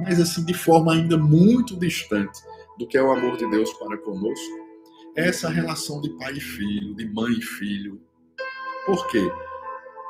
mas 0.00 0.20
assim 0.20 0.44
de 0.44 0.54
forma 0.54 0.94
ainda 0.94 1.16
muito 1.16 1.78
distante 1.78 2.40
do 2.76 2.88
que 2.88 2.98
é 2.98 3.02
o 3.02 3.12
amor 3.12 3.36
de 3.36 3.48
Deus 3.48 3.72
para 3.74 3.96
conosco, 3.98 4.66
é 5.16 5.28
essa 5.28 5.48
relação 5.48 6.00
de 6.00 6.10
pai 6.18 6.32
e 6.32 6.40
filho, 6.40 6.92
de 6.96 7.06
mãe 7.08 7.34
e 7.34 7.42
filho, 7.42 8.00
por 8.84 9.06
quê? 9.06 9.30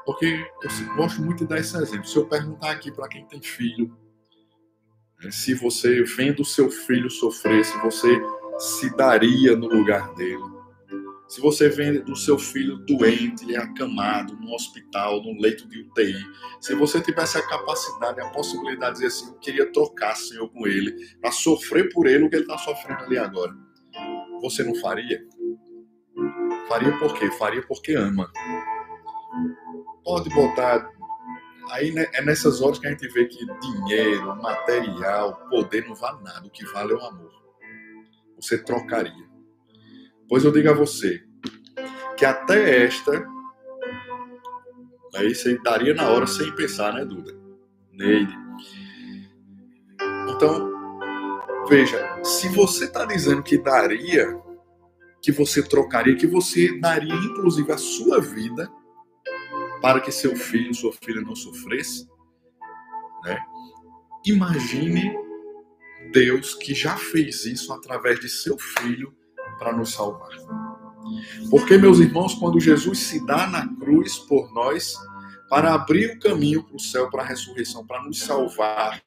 Porque 0.09 0.51
eu 0.63 0.97
gosto 0.97 1.21
muito 1.21 1.41
de 1.41 1.49
dar 1.51 1.59
esse 1.59 1.77
exemplo. 1.77 2.09
Se 2.09 2.17
eu 2.17 2.27
perguntar 2.27 2.71
aqui 2.71 2.91
para 2.91 3.07
quem 3.09 3.27
tem 3.27 3.43
filho, 3.43 3.95
né, 5.23 5.31
se 5.31 5.53
você 5.53 6.03
vendo 6.03 6.43
seu 6.47 6.71
filho 6.71 7.11
sofrer, 7.11 7.63
se 7.63 7.77
você 7.83 8.19
se 8.59 8.97
daria 8.97 9.55
no 9.55 9.69
lugar 9.69 10.15
dele. 10.15 10.43
Se 11.29 11.43
você 11.43 11.69
vê 11.69 12.03
o 12.09 12.17
seu 12.17 12.39
filho 12.39 12.79
doente, 12.87 13.55
acamado, 13.55 14.35
no 14.37 14.55
hospital, 14.55 15.23
no 15.23 15.39
leito 15.39 15.69
de 15.69 15.83
UTI, 15.83 16.25
se 16.59 16.75
você 16.75 17.03
tivesse 17.03 17.37
a 17.37 17.47
capacidade, 17.47 18.19
a 18.19 18.31
possibilidade 18.31 18.95
de 18.95 19.03
dizer 19.03 19.09
assim, 19.09 19.29
eu 19.31 19.39
queria 19.39 19.71
trocar, 19.71 20.17
Senhor, 20.17 20.49
com 20.49 20.67
ele, 20.67 20.91
para 21.21 21.33
sofrer 21.33 21.93
por 21.93 22.07
ele 22.07 22.25
o 22.25 22.31
que 22.31 22.37
ele 22.37 22.45
está 22.45 22.57
sofrendo 22.57 23.05
ali 23.05 23.19
agora, 23.19 23.55
você 24.41 24.65
não 24.65 24.75
faria? 24.77 25.23
Faria 26.67 26.99
por 26.99 27.13
quê? 27.13 27.31
Faria 27.33 27.63
porque 27.67 27.93
ama. 27.93 28.33
Pode 30.09 30.31
botar. 30.31 30.91
Aí 31.71 31.93
né, 31.93 32.07
é 32.15 32.25
nessas 32.25 32.63
horas 32.63 32.79
que 32.79 32.87
a 32.87 32.91
gente 32.91 33.07
vê 33.09 33.27
que 33.27 33.45
dinheiro, 33.61 34.35
material, 34.41 35.37
poder 35.51 35.87
não 35.87 35.95
vale 35.95 36.23
nada. 36.23 36.47
O 36.47 36.51
que 36.51 36.65
vale 36.65 36.95
é 36.95 36.97
o 36.97 37.05
amor. 37.05 37.31
Você 38.37 38.57
trocaria. 38.57 39.29
Pois 40.27 40.45
eu 40.45 40.51
digo 40.51 40.71
a 40.71 40.73
você 40.73 41.23
que 42.17 42.25
até 42.25 42.87
esta. 42.87 43.29
Aí 45.15 45.35
você 45.35 45.59
daria 45.59 45.93
na 45.93 46.09
hora 46.09 46.27
sem 46.27 46.51
pensar, 46.55 46.95
né, 46.95 47.05
Duda? 47.05 47.39
Neide. 47.93 48.35
Então, 50.31 50.73
veja, 51.69 52.25
se 52.25 52.49
você 52.49 52.87
está 52.87 53.05
dizendo 53.05 53.43
que 53.43 53.59
daria 53.59 54.41
que 55.21 55.33
você 55.33 55.63
trocaria, 55.63 56.17
que 56.17 56.27
você 56.27 56.81
daria 56.81 57.15
inclusive 57.15 57.71
a 57.71 57.77
sua 57.77 58.23
vida 58.23 58.73
para 59.81 60.01
que 60.01 60.11
seu 60.11 60.37
filho, 60.37 60.75
sua 60.75 60.93
filha 60.93 61.21
não 61.21 61.35
sofresse, 61.35 62.09
né? 63.25 63.39
Imagine 64.25 65.17
Deus 66.13 66.55
que 66.55 66.75
já 66.75 66.97
fez 66.97 67.45
isso 67.45 67.73
através 67.73 68.21
de 68.21 68.29
seu 68.29 68.59
filho 68.59 69.15
para 69.59 69.73
nos 69.73 69.93
salvar. 69.93 70.31
Porque, 71.51 71.79
meus 71.79 71.99
irmãos, 71.99 72.35
quando 72.35 72.61
Jesus 72.61 72.99
se 72.99 73.25
dá 73.25 73.47
na 73.47 73.67
cruz 73.77 74.19
por 74.19 74.53
nós, 74.53 74.95
para 75.49 75.75
abrir 75.75 76.17
o 76.17 76.21
caminho 76.21 76.63
para 76.63 76.77
o 76.77 76.81
céu, 76.81 77.11
para 77.11 77.23
a 77.23 77.27
ressurreição, 77.27 77.87
para 77.87 78.03
nos 78.03 78.21
salvar 78.21 79.03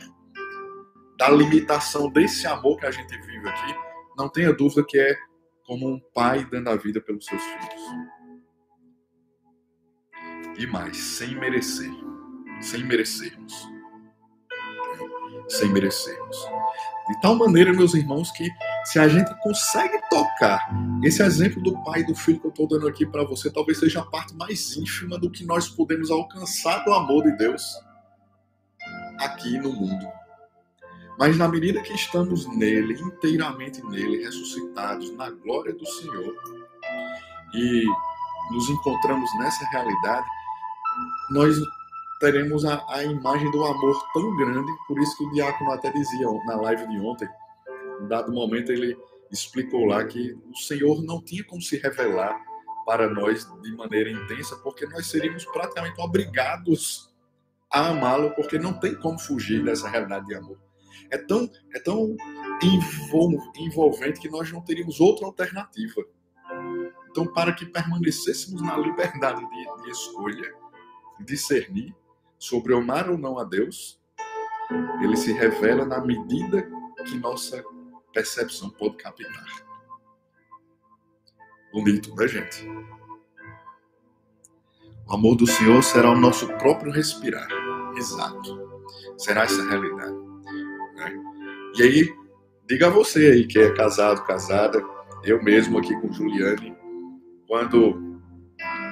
da 1.18 1.30
limitação 1.30 2.10
desse 2.12 2.48
amor 2.48 2.78
que 2.78 2.86
a 2.88 2.92
gente 2.92 3.16
vive 3.22 3.48
aqui, 3.48 3.76
não 4.18 4.28
tenha 4.28 4.52
dúvida 4.52 4.84
que 4.84 5.00
é 5.00 5.16
como 5.64 5.88
um 5.88 6.00
pai 6.14 6.46
dando 6.46 6.70
a 6.70 6.76
vida 6.76 7.00
pelos 7.00 7.26
seus 7.26 7.42
filhos. 7.42 8.21
E 10.58 10.68
mais, 10.68 10.98
sem 10.98 11.36
merecer. 11.36 11.92
Sem 12.60 12.84
merecermos. 12.84 13.70
Sem 15.48 15.70
merecermos. 15.70 16.38
De 17.10 17.20
tal 17.22 17.36
maneira, 17.36 17.74
meus 17.74 17.94
irmãos, 17.94 18.32
que 18.32 18.50
se 18.86 19.00
a 19.00 19.08
gente 19.08 19.34
consegue 19.42 20.00
tocar 20.10 20.70
esse 21.04 21.22
exemplo 21.22 21.62
do 21.62 21.82
pai 21.84 22.02
e 22.02 22.06
do 22.06 22.16
filho 22.16 22.40
que 22.40 22.48
eu 22.48 22.52
estou 22.52 22.68
dando 22.68 22.88
aqui 22.88 23.06
para 23.06 23.24
você, 23.24 23.52
talvez 23.52 23.80
seja 23.80 24.02
a 24.02 24.06
parte 24.06 24.36
mais 24.36 24.76
ínfima 24.78 25.18
do 25.18 25.30
que 25.30 25.46
nós 25.46 25.68
podemos 25.68 26.10
alcançar 26.10 26.86
do 26.86 26.94
amor 26.94 27.24
de 27.24 27.36
Deus 27.38 27.64
aqui 29.20 29.58
no 29.58 29.74
mundo. 29.74 30.08
Mas 31.18 31.38
na 31.38 31.48
medida 31.48 31.82
que 31.82 31.94
estamos 31.94 32.48
nele, 32.56 32.94
inteiramente 32.94 33.84
nele, 33.86 34.24
ressuscitados 34.24 35.12
na 35.16 35.30
glória 35.30 35.74
do 35.74 35.86
Senhor, 35.86 36.36
e 37.54 37.84
nos 38.50 38.70
encontramos 38.70 39.30
nessa 39.38 39.66
realidade, 39.68 40.28
nós 41.30 41.56
teremos 42.20 42.66
a, 42.66 42.84
a 42.90 43.04
imagem 43.04 43.50
do 43.52 43.64
amor 43.64 44.04
tão 44.14 44.36
grande, 44.36 44.72
por 44.88 45.00
isso 45.00 45.18
que 45.18 45.26
o 45.26 45.32
diácono 45.32 45.72
até 45.72 45.92
dizia 45.92 46.28
na 46.46 46.56
live 46.56 46.88
de 46.88 47.00
ontem, 47.00 47.28
em 48.02 48.08
dado 48.08 48.32
momento 48.32 48.72
ele, 48.72 48.98
explicou 49.32 49.86
lá 49.86 50.04
que 50.04 50.38
o 50.52 50.58
Senhor 50.58 51.02
não 51.04 51.22
tinha 51.22 51.44
como 51.44 51.62
se 51.62 51.78
revelar 51.78 52.40
para 52.86 53.10
nós 53.10 53.50
de 53.62 53.76
maneira 53.76 54.12
intensa, 54.12 54.56
porque 54.58 54.86
nós 54.86 55.08
seríamos 55.08 55.46
praticamente 55.46 56.00
obrigados 56.02 57.10
a 57.72 57.88
amá-lo, 57.88 58.32
porque 58.32 58.60
não 58.60 58.74
tem 58.74 58.94
como 58.96 59.18
fugir 59.18 59.64
dessa 59.64 59.88
realidade 59.88 60.26
de 60.26 60.36
amor. 60.36 60.60
É 61.10 61.18
tão, 61.18 61.50
é 61.74 61.80
tão 61.80 62.16
envolvente 63.58 64.20
que 64.20 64.30
nós 64.30 64.52
não 64.52 64.62
teríamos 64.62 65.00
outra 65.00 65.26
alternativa. 65.26 66.04
Então, 67.12 67.28
para 67.28 67.52
que 67.52 67.66
permanecêssemos 67.66 68.62
na 68.62 68.78
liberdade 68.78 69.42
de, 69.46 69.84
de 69.84 69.92
escolha, 69.92 70.56
discernir 71.20 71.94
sobre 72.40 72.74
amar 72.74 73.10
ou 73.10 73.18
não 73.18 73.38
a 73.38 73.44
Deus, 73.44 74.00
ele 75.04 75.18
se 75.18 75.34
revela 75.34 75.86
na 75.86 76.00
medida 76.00 76.66
que 77.06 77.18
nossa 77.18 77.62
percepção 78.14 78.70
pode 78.70 78.96
captar. 78.96 79.46
Bonito, 81.74 82.16
né, 82.16 82.28
gente? 82.30 82.66
O 85.06 85.14
amor 85.14 85.36
do 85.36 85.46
Senhor 85.46 85.84
será 85.84 86.12
o 86.12 86.18
nosso 86.18 86.48
próprio 86.60 86.94
respirar. 86.94 87.48
Exato. 87.98 88.58
Será 89.18 89.44
essa 89.44 89.62
realidade. 89.68 90.16
Né? 90.96 91.14
E 91.78 91.84
aí, 91.84 92.16
diga 92.66 92.88
a 92.88 92.90
você 92.90 93.32
aí 93.32 93.48
que 93.48 93.60
é 93.60 93.74
casado, 93.74 94.24
casada, 94.24 94.82
eu 95.24 95.44
mesmo 95.44 95.78
aqui 95.78 95.94
com 96.00 96.12
Juliane, 96.12 96.71
quando, 97.52 98.22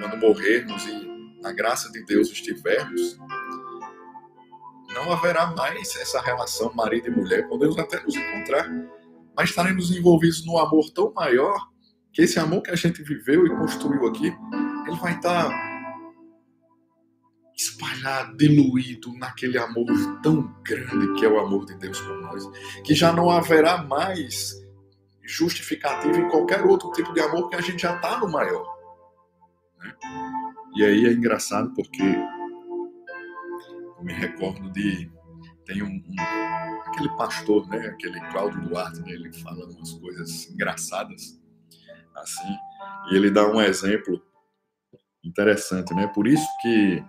quando 0.02 0.18
morrermos 0.18 0.86
e 0.86 1.42
na 1.42 1.54
graça 1.54 1.90
de 1.94 2.04
Deus 2.04 2.30
estivermos, 2.30 3.18
não 4.94 5.10
haverá 5.14 5.46
mais 5.56 5.96
essa 5.96 6.20
relação 6.20 6.74
marido 6.74 7.08
e 7.08 7.10
mulher, 7.10 7.48
podemos 7.48 7.80
até 7.80 8.04
nos 8.04 8.14
encontrar, 8.14 8.70
mas 9.34 9.52
estaremos 9.52 9.96
envolvidos 9.96 10.46
num 10.46 10.58
amor 10.58 10.90
tão 10.90 11.14
maior 11.14 11.70
que 12.12 12.22
esse 12.22 12.38
amor 12.38 12.62
que 12.62 12.72
a 12.72 12.76
gente 12.76 13.02
viveu 13.02 13.48
e 13.48 13.50
construiu 13.50 14.06
aqui, 14.08 14.26
ele 14.26 14.98
vai 14.98 15.16
estar 15.16 15.50
espalhado, 17.56 18.36
diluído 18.36 19.14
naquele 19.18 19.58
amor 19.58 19.86
tão 20.22 20.54
grande 20.64 21.14
que 21.18 21.26
é 21.26 21.30
o 21.30 21.40
amor 21.40 21.66
de 21.66 21.76
Deus 21.78 22.02
por 22.02 22.22
nós, 22.24 22.44
que 22.84 22.94
já 22.94 23.14
não 23.14 23.30
haverá 23.30 23.84
mais 23.84 24.54
justificativa 25.30 26.18
em 26.18 26.28
qualquer 26.28 26.66
outro 26.66 26.92
tipo 26.92 27.14
de 27.14 27.22
amor, 27.22 27.44
porque 27.44 27.56
a 27.56 27.62
gente 27.62 27.82
já 27.82 27.96
está 27.96 28.20
no 28.20 28.32
maior. 28.32 28.66
Né? 29.78 29.96
E 30.76 30.84
aí 30.84 31.06
é 31.06 31.12
engraçado 31.12 31.72
porque 31.74 32.04
eu 32.04 34.04
me 34.04 34.14
recordo 34.14 34.72
de 34.72 35.12
tem 35.66 35.84
um, 35.84 35.88
um, 35.88 36.82
aquele 36.88 37.10
pastor, 37.10 37.68
né, 37.68 37.90
aquele 37.90 38.20
Cláudio 38.32 38.62
Duarte, 38.62 39.02
né, 39.02 39.12
ele 39.12 39.32
fala 39.32 39.66
umas 39.66 39.94
coisas 39.94 40.50
engraçadas 40.50 41.40
assim, 42.16 42.58
e 43.12 43.16
ele 43.16 43.30
dá 43.30 43.48
um 43.48 43.62
exemplo 43.62 44.20
interessante, 45.24 45.94
né? 45.94 46.08
Por 46.08 46.28
isso 46.28 46.48
que 46.62 47.04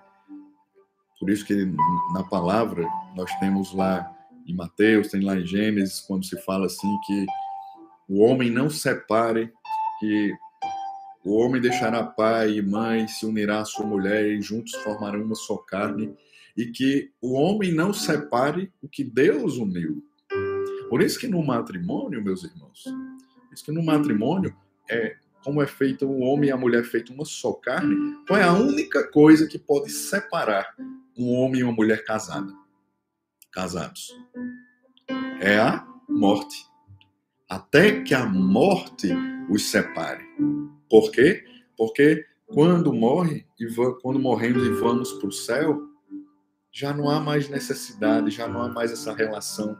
por 1.18 1.28
isso 1.28 1.44
que 1.44 1.66
na 2.14 2.24
palavra 2.24 2.86
nós 3.14 3.30
temos 3.38 3.74
lá 3.74 4.10
em 4.46 4.54
Mateus, 4.54 5.08
tem 5.08 5.22
lá 5.22 5.36
em 5.36 5.46
Gênesis, 5.46 6.00
quando 6.00 6.24
se 6.24 6.40
fala 6.42 6.66
assim 6.66 6.98
que 7.06 7.26
o 8.10 8.24
homem 8.24 8.50
não 8.50 8.68
separe, 8.68 9.52
que 10.00 10.34
o 11.24 11.36
homem 11.36 11.62
deixará 11.62 12.02
pai 12.02 12.54
e 12.54 12.62
mãe, 12.62 13.06
se 13.06 13.24
unirá 13.24 13.60
à 13.60 13.64
sua 13.64 13.86
mulher 13.86 14.26
e 14.26 14.42
juntos 14.42 14.74
formarão 14.82 15.22
uma 15.22 15.36
só 15.36 15.56
carne 15.58 16.12
e 16.56 16.66
que 16.66 17.12
o 17.22 17.34
homem 17.34 17.72
não 17.72 17.92
separe 17.92 18.72
o 18.82 18.88
que 18.88 19.04
Deus 19.04 19.58
uniu. 19.58 20.02
Por 20.88 21.00
isso 21.00 21.20
que 21.20 21.28
no 21.28 21.40
matrimônio, 21.40 22.20
meus 22.20 22.42
irmãos, 22.42 22.82
por 22.82 23.54
isso 23.54 23.64
que 23.64 23.70
no 23.70 23.82
matrimônio 23.82 24.56
é 24.90 25.14
como 25.44 25.62
é 25.62 25.66
feito 25.68 26.04
o 26.04 26.18
homem 26.18 26.48
e 26.48 26.52
a 26.52 26.56
mulher 26.56 26.82
feito 26.82 27.12
uma 27.12 27.24
só 27.24 27.52
carne, 27.52 27.94
qual 28.26 28.40
é 28.40 28.42
a 28.42 28.52
única 28.52 29.08
coisa 29.08 29.46
que 29.46 29.58
pode 29.58 29.88
separar 29.88 30.74
um 31.16 31.32
homem 31.32 31.60
e 31.60 31.62
uma 31.62 31.72
mulher 31.72 32.04
casada, 32.04 32.52
casados? 33.52 34.10
É 35.40 35.60
a 35.60 35.86
morte. 36.08 36.69
Até 37.50 38.02
que 38.02 38.14
a 38.14 38.24
morte 38.24 39.08
os 39.50 39.68
separe. 39.68 40.24
Por 40.88 41.10
quê? 41.10 41.44
Porque 41.76 42.24
quando 42.46 42.92
morre 42.92 43.44
e 43.58 43.66
quando 44.00 44.20
morremos 44.20 44.64
e 44.64 44.70
vamos 44.70 45.12
para 45.14 45.26
o 45.26 45.32
céu, 45.32 45.82
já 46.70 46.94
não 46.94 47.10
há 47.10 47.18
mais 47.18 47.48
necessidade, 47.48 48.30
já 48.30 48.46
não 48.46 48.62
há 48.62 48.68
mais 48.68 48.92
essa 48.92 49.12
relação 49.12 49.76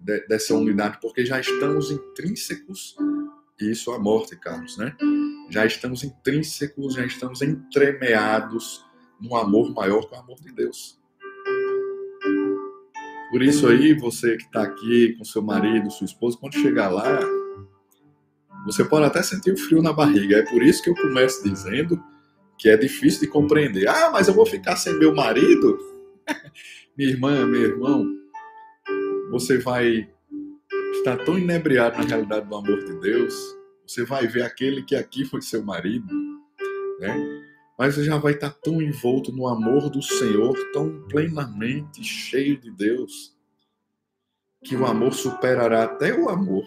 de, 0.00 0.24
dessa 0.28 0.54
unidade, 0.54 0.98
porque 1.00 1.26
já 1.26 1.40
estamos 1.40 1.90
intrínsecos, 1.90 2.96
isso 3.60 3.90
a 3.90 3.98
morte, 3.98 4.36
Carlos, 4.36 4.76
né? 4.76 4.96
Já 5.50 5.66
estamos 5.66 6.04
intrínsecos, 6.04 6.94
já 6.94 7.04
estamos 7.04 7.42
entremeados 7.42 8.84
num 9.20 9.34
amor 9.34 9.74
maior 9.74 10.08
que 10.08 10.14
o 10.14 10.18
amor 10.18 10.38
de 10.40 10.52
Deus. 10.52 11.00
Por 13.36 13.42
isso 13.42 13.68
aí, 13.68 13.92
você 13.92 14.34
que 14.34 14.44
está 14.44 14.62
aqui 14.62 15.12
com 15.18 15.22
seu 15.22 15.42
marido, 15.42 15.90
sua 15.90 16.06
esposa, 16.06 16.38
quando 16.40 16.54
chegar 16.54 16.88
lá, 16.88 17.20
você 18.64 18.82
pode 18.82 19.04
até 19.04 19.22
sentir 19.22 19.52
o 19.52 19.58
frio 19.58 19.82
na 19.82 19.92
barriga. 19.92 20.38
É 20.38 20.42
por 20.42 20.62
isso 20.62 20.82
que 20.82 20.88
eu 20.88 20.94
começo 20.94 21.44
dizendo 21.44 22.02
que 22.56 22.70
é 22.70 22.78
difícil 22.78 23.20
de 23.20 23.26
compreender. 23.26 23.88
Ah, 23.88 24.08
mas 24.10 24.26
eu 24.26 24.32
vou 24.32 24.46
ficar 24.46 24.76
sem 24.76 24.98
meu 24.98 25.14
marido? 25.14 25.78
Minha 26.96 27.10
irmã, 27.10 27.46
meu 27.46 27.60
irmão, 27.60 28.06
você 29.30 29.58
vai 29.58 30.08
estar 30.94 31.18
tão 31.18 31.38
inebriado 31.38 31.98
na 31.98 32.04
realidade 32.04 32.48
do 32.48 32.56
amor 32.56 32.86
de 32.86 32.98
Deus, 33.00 33.34
você 33.86 34.02
vai 34.02 34.26
ver 34.26 34.44
aquele 34.44 34.82
que 34.82 34.96
aqui 34.96 35.26
foi 35.26 35.42
seu 35.42 35.62
marido, 35.62 36.06
né? 37.00 37.45
Mas 37.78 37.94
já 37.96 38.16
vai 38.16 38.32
estar 38.32 38.50
tão 38.50 38.80
envolto 38.80 39.32
no 39.32 39.46
amor 39.46 39.90
do 39.90 40.02
Senhor, 40.02 40.56
tão 40.72 41.02
plenamente 41.08 42.02
cheio 42.02 42.58
de 42.58 42.70
Deus, 42.70 43.36
que 44.64 44.74
o 44.74 44.86
amor 44.86 45.12
superará 45.12 45.84
até 45.84 46.18
o 46.18 46.28
amor 46.28 46.64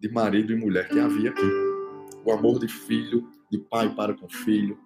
de 0.00 0.10
marido 0.10 0.52
e 0.52 0.56
mulher 0.56 0.88
que 0.88 0.98
havia 0.98 1.30
aqui. 1.30 1.48
O 2.24 2.32
amor 2.32 2.58
de 2.58 2.68
filho, 2.68 3.28
de 3.50 3.58
pai 3.58 3.94
para 3.94 4.14
com 4.14 4.28
filho, 4.28 4.78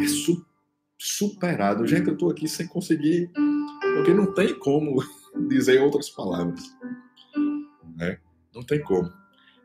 é 0.00 0.06
su 0.06 0.44
superado. 0.98 1.86
Gente, 1.86 2.08
eu 2.08 2.14
estou 2.14 2.30
aqui 2.30 2.48
sem 2.48 2.66
conseguir, 2.66 3.30
porque 3.94 4.12
não 4.12 4.32
tem 4.34 4.58
como 4.58 4.96
dizer 5.48 5.80
outras 5.80 6.10
palavras. 6.10 6.60
Né? 7.96 8.18
Não 8.54 8.62
tem 8.62 8.82
como. 8.82 9.12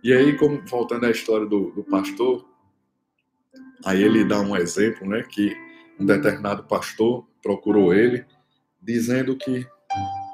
E 0.03 0.13
aí, 0.13 0.37
como, 0.37 0.61
voltando 0.67 1.05
à 1.05 1.11
história 1.11 1.47
do, 1.47 1.71
do 1.71 1.83
pastor, 1.83 2.45
aí 3.85 4.03
ele 4.03 4.25
dá 4.25 4.39
um 4.39 4.55
exemplo, 4.55 5.07
né, 5.07 5.23
que 5.23 5.55
um 5.99 6.05
determinado 6.05 6.63
pastor 6.63 7.25
procurou 7.41 7.93
ele, 7.93 8.25
dizendo 8.81 9.35
que 9.37 9.65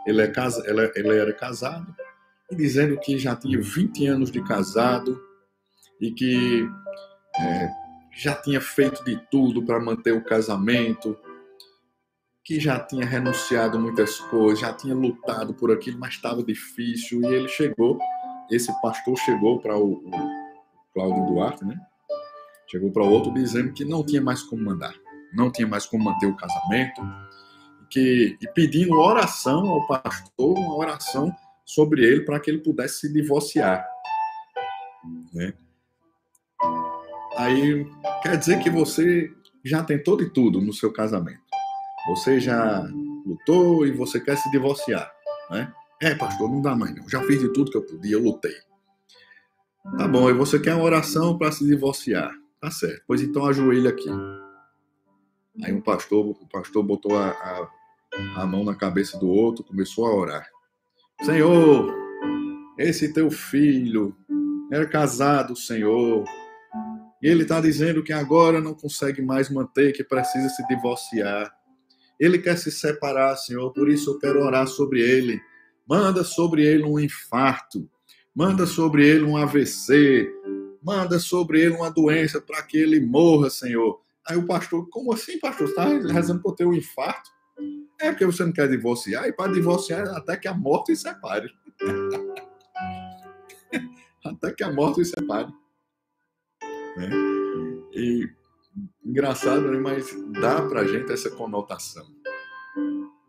ele, 0.05 0.21
é 0.21 0.27
casa, 0.27 0.63
ele, 0.67 0.91
ele 0.95 1.17
era 1.17 1.33
casado, 1.33 1.93
e 2.51 2.55
dizendo 2.55 2.99
que 2.99 3.17
já 3.17 3.35
tinha 3.35 3.59
20 3.59 4.07
anos 4.07 4.31
de 4.31 4.43
casado, 4.43 5.19
e 5.99 6.11
que 6.11 6.67
é, 7.37 7.69
já 8.15 8.35
tinha 8.35 8.61
feito 8.61 9.03
de 9.03 9.17
tudo 9.29 9.63
para 9.63 9.79
manter 9.79 10.13
o 10.13 10.23
casamento, 10.23 11.17
que 12.43 12.59
já 12.59 12.79
tinha 12.79 13.05
renunciado 13.05 13.79
muitas 13.79 14.19
coisas, 14.19 14.59
já 14.59 14.73
tinha 14.73 14.95
lutado 14.95 15.53
por 15.53 15.71
aquilo, 15.71 15.99
mas 15.99 16.15
estava 16.15 16.41
difícil. 16.41 17.21
E 17.21 17.25
ele 17.27 17.47
chegou, 17.47 17.99
esse 18.49 18.71
pastor 18.81 19.15
chegou 19.17 19.59
para 19.59 19.77
o, 19.77 19.91
o 19.91 20.11
Cláudio 20.93 21.25
Duarte, 21.27 21.65
né? 21.65 21.79
Chegou 22.69 22.91
para 22.91 23.03
outro 23.03 23.33
dizendo 23.33 23.73
que 23.73 23.83
não 23.83 24.05
tinha 24.05 24.21
mais 24.21 24.43
como 24.43 24.63
mandar, 24.63 24.93
não 25.33 25.51
tinha 25.51 25.67
mais 25.67 25.87
como 25.87 26.03
manter 26.03 26.27
o 26.27 26.35
casamento, 26.35 27.01
que, 27.89 28.37
e 28.39 28.47
pedindo 28.53 28.93
oração 28.93 29.67
ao 29.67 29.87
pastor, 29.87 30.57
uma 30.57 30.75
oração 30.77 31.35
sobre 31.65 32.03
ele 32.03 32.21
para 32.21 32.39
que 32.39 32.51
ele 32.51 32.59
pudesse 32.59 32.99
se 32.99 33.13
divorciar. 33.13 33.83
Né? 35.33 35.53
Aí 37.37 37.87
quer 38.21 38.37
dizer 38.37 38.59
que 38.59 38.69
você 38.69 39.31
já 39.63 39.83
tentou 39.83 40.15
de 40.15 40.29
tudo 40.29 40.61
no 40.61 40.71
seu 40.71 40.93
casamento. 40.93 41.41
Você 42.07 42.39
já 42.39 42.87
lutou 43.25 43.85
e 43.85 43.91
você 43.91 44.19
quer 44.19 44.37
se 44.37 44.49
divorciar, 44.51 45.11
né? 45.49 45.73
É, 46.01 46.15
pastor, 46.15 46.49
não 46.49 46.61
dá 46.61 46.75
mais 46.75 46.95
não. 46.95 47.09
Já 47.09 47.21
fiz 47.23 47.41
de 47.41 47.51
tudo 47.51 47.71
que 47.71 47.77
eu 47.77 47.85
podia, 47.85 48.13
eu 48.13 48.23
lutei. 48.23 48.55
Tá 49.97 50.07
bom, 50.07 50.29
e 50.29 50.33
você 50.33 50.59
quer 50.59 50.75
uma 50.75 50.83
oração 50.83 51.37
para 51.37 51.51
se 51.51 51.65
divorciar. 51.65 52.31
Tá 52.61 52.69
certo. 52.71 53.03
Pois 53.07 53.21
então 53.21 53.45
ajoelha 53.45 53.89
aqui. 53.89 54.09
Aí 55.63 55.73
um 55.73 55.81
pastor, 55.81 56.25
o 56.25 56.47
pastor 56.47 56.83
botou 56.83 57.17
a, 57.17 57.29
a, 57.29 57.69
a 58.41 58.45
mão 58.45 58.63
na 58.63 58.75
cabeça 58.75 59.17
do 59.17 59.27
outro, 59.27 59.63
começou 59.63 60.05
a 60.05 60.15
orar. 60.15 60.47
Senhor, 61.23 61.93
esse 62.77 63.11
teu 63.13 63.29
filho 63.29 64.15
era 64.71 64.87
casado, 64.87 65.55
Senhor, 65.55 66.23
e 67.21 67.27
ele 67.27 67.43
está 67.43 67.59
dizendo 67.59 68.03
que 68.03 68.13
agora 68.13 68.61
não 68.61 68.73
consegue 68.73 69.21
mais 69.21 69.49
manter, 69.49 69.91
que 69.91 70.03
precisa 70.03 70.47
se 70.49 70.65
divorciar. 70.67 71.53
Ele 72.19 72.37
quer 72.37 72.57
se 72.57 72.71
separar, 72.71 73.35
Senhor, 73.35 73.71
por 73.73 73.89
isso 73.89 74.11
eu 74.11 74.19
quero 74.19 74.41
orar 74.41 74.67
sobre 74.67 75.01
ele. 75.01 75.41
Manda 75.87 76.23
sobre 76.23 76.65
ele 76.65 76.83
um 76.83 76.99
infarto. 76.99 77.89
Manda 78.33 78.65
sobre 78.65 79.05
ele 79.05 79.25
um 79.25 79.35
AVC. 79.35 80.29
Manda 80.81 81.19
sobre 81.19 81.61
ele 81.61 81.75
uma 81.75 81.91
doença 81.91 82.39
para 82.39 82.61
que 82.63 82.77
ele 82.77 82.99
morra, 82.99 83.49
Senhor. 83.49 83.99
Aí 84.25 84.37
o 84.37 84.45
pastor, 84.45 84.87
como 84.89 85.13
assim, 85.13 85.39
pastor? 85.39 85.67
Você 85.67 85.73
está 85.73 86.13
rezando 86.13 86.41
por 86.41 86.55
ter 86.55 86.65
um 86.65 86.73
infarto? 86.73 87.29
É 87.99 88.11
porque 88.11 88.25
você 88.25 88.45
não 88.45 88.53
quer 88.53 88.69
divorciar? 88.69 89.27
E 89.27 89.33
para 89.33 89.51
divorciar, 89.51 90.07
até 90.15 90.37
que 90.37 90.47
a 90.47 90.53
morte 90.53 90.95
se 90.95 91.03
separe. 91.03 91.49
até 94.23 94.53
que 94.53 94.63
a 94.63 94.71
morte 94.71 95.03
se 95.03 95.11
separe. 95.11 95.51
Né? 96.95 97.09
E 97.93 98.29
engraçado, 99.03 99.69
né? 99.69 99.77
mas 99.77 100.15
dá 100.39 100.61
para 100.61 100.87
gente 100.87 101.11
essa 101.11 101.29
conotação. 101.31 102.07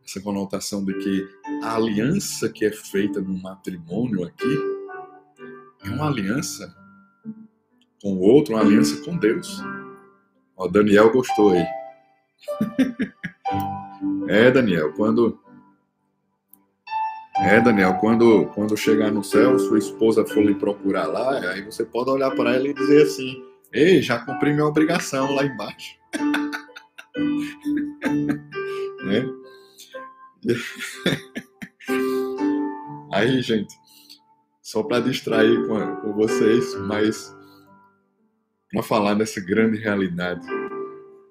Essa 0.04 0.20
conotação 0.20 0.84
de 0.84 0.94
que 0.94 1.28
a 1.62 1.76
aliança 1.76 2.48
que 2.48 2.64
é 2.64 2.70
feita 2.70 3.20
no 3.20 3.36
matrimônio 3.38 4.24
aqui 4.24 4.58
é 5.84 5.90
uma 5.90 6.08
aliança 6.08 6.79
com 8.02 8.14
o 8.14 8.20
outro, 8.20 8.54
uma 8.54 8.62
aliança 8.62 9.02
com 9.04 9.16
Deus. 9.16 9.62
O 10.56 10.68
Daniel 10.68 11.12
gostou 11.12 11.52
aí. 11.52 11.64
é, 14.28 14.50
Daniel, 14.50 14.92
quando 14.94 15.38
é, 17.42 17.60
Daniel, 17.60 17.94
quando, 17.94 18.46
quando 18.54 18.76
chegar 18.76 19.10
no 19.10 19.24
céu, 19.24 19.58
sua 19.58 19.78
esposa 19.78 20.26
for 20.26 20.44
lhe 20.44 20.54
procurar 20.54 21.06
lá, 21.06 21.38
aí 21.50 21.62
você 21.62 21.82
pode 21.84 22.10
olhar 22.10 22.30
para 22.32 22.54
ela 22.54 22.68
e 22.68 22.74
dizer 22.74 23.04
assim: 23.04 23.42
Ei, 23.72 24.02
já 24.02 24.18
cumpri 24.18 24.52
minha 24.52 24.66
obrigação 24.66 25.34
lá 25.34 25.44
embaixo. 25.44 25.98
né? 29.04 29.26
Aí, 33.12 33.42
gente, 33.42 33.74
só 34.62 34.82
para 34.82 35.00
distrair 35.00 35.66
com, 35.66 35.96
com 35.96 36.12
vocês, 36.12 36.74
mas 36.86 37.34
para 38.72 38.82
falar 38.82 39.14
dessa 39.14 39.40
grande 39.40 39.78
realidade 39.78 40.46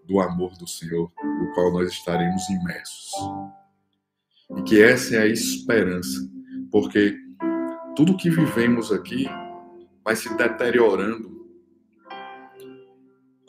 do 0.05 0.19
amor 0.19 0.57
do 0.57 0.67
Senhor, 0.67 1.11
no 1.23 1.53
qual 1.53 1.71
nós 1.71 1.89
estaremos 1.89 2.49
imersos. 2.49 3.11
E 4.57 4.61
que 4.63 4.81
essa 4.81 5.15
é 5.15 5.21
a 5.21 5.27
esperança, 5.27 6.29
porque 6.71 7.15
tudo 7.95 8.17
que 8.17 8.29
vivemos 8.29 8.91
aqui 8.91 9.27
vai 10.03 10.15
se 10.15 10.35
deteriorando. 10.35 11.39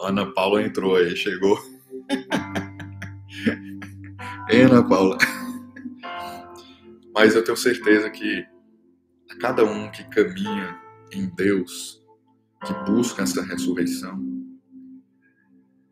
Ana 0.01 0.31
Paula 0.33 0.63
entrou 0.63 0.97
aí, 0.97 1.17
chegou. 1.17 1.59
Ana 4.51 4.87
Paula. 4.87 5.19
Mas 7.15 7.35
eu 7.35 7.43
tenho 7.43 7.57
certeza 7.57 8.11
que 8.11 8.47
a 9.31 9.39
cada 9.39 9.65
um 9.65 9.91
que 9.91 10.05
caminha 10.05 10.79
em 11.13 11.27
Deus, 11.35 12.00
que 12.65 12.73
busca 12.91 13.23
essa 13.23 13.43
ressurreição, 13.43 14.19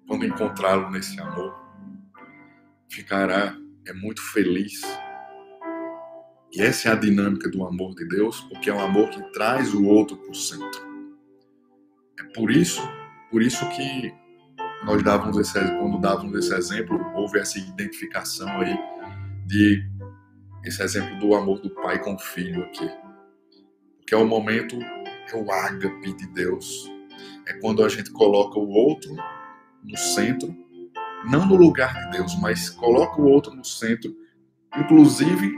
quando 0.07 0.25
encontrá-lo 0.25 0.91
nesse 0.91 1.21
amor, 1.21 1.55
ficará 2.89 3.57
é 3.87 3.93
muito 3.93 4.23
feliz. 4.33 4.83
E 6.53 6.61
essa 6.61 6.89
é 6.89 6.93
a 6.93 6.95
dinâmica 6.95 7.49
do 7.51 7.67
amor 7.67 7.95
de 7.95 8.07
Deus, 8.07 8.41
porque 8.43 8.71
é 8.71 8.75
um 8.75 8.81
amor 8.81 9.09
que 9.11 9.23
traz 9.33 9.73
o 9.75 9.85
outro 9.85 10.17
para 10.17 10.31
o 10.31 10.35
centro. 10.35 10.81
É 12.19 12.25
por 12.35 12.51
isso, 12.51 12.83
por 13.31 13.43
isso 13.43 13.67
que 13.71 14.13
nós 14.85 15.03
dávamos 15.03 15.39
esse, 15.39 15.59
quando 15.79 16.01
dávamos 16.01 16.39
esse 16.39 16.55
exemplo, 16.55 16.99
houve 17.15 17.39
essa 17.39 17.59
identificação 17.59 18.49
aí 18.61 18.79
de 19.47 19.83
esse 20.65 20.83
exemplo 20.83 21.19
do 21.19 21.35
amor 21.35 21.61
do 21.61 21.71
pai 21.71 22.03
com 22.03 22.15
o 22.15 22.19
filho 22.19 22.63
aqui. 22.65 22.89
Porque 23.99 24.15
é 24.15 24.19
o 24.19 24.27
momento, 24.27 24.79
é 25.33 25.37
o 25.37 25.51
ágape 25.51 26.13
de 26.15 26.27
Deus. 26.29 26.91
É 27.47 27.55
quando 27.55 27.85
a 27.85 27.89
gente 27.89 28.11
coloca 28.11 28.59
o 28.59 28.69
outro 28.69 29.15
no 29.83 29.97
centro 29.97 30.55
não 31.25 31.47
no 31.47 31.57
lugar 31.57 31.95
de 31.95 32.19
Deus, 32.19 32.37
mas 32.41 32.71
coloca 32.71 33.21
o 33.21 33.27
outro 33.27 33.55
no 33.55 33.65
centro, 33.65 34.15
inclusive 34.77 35.53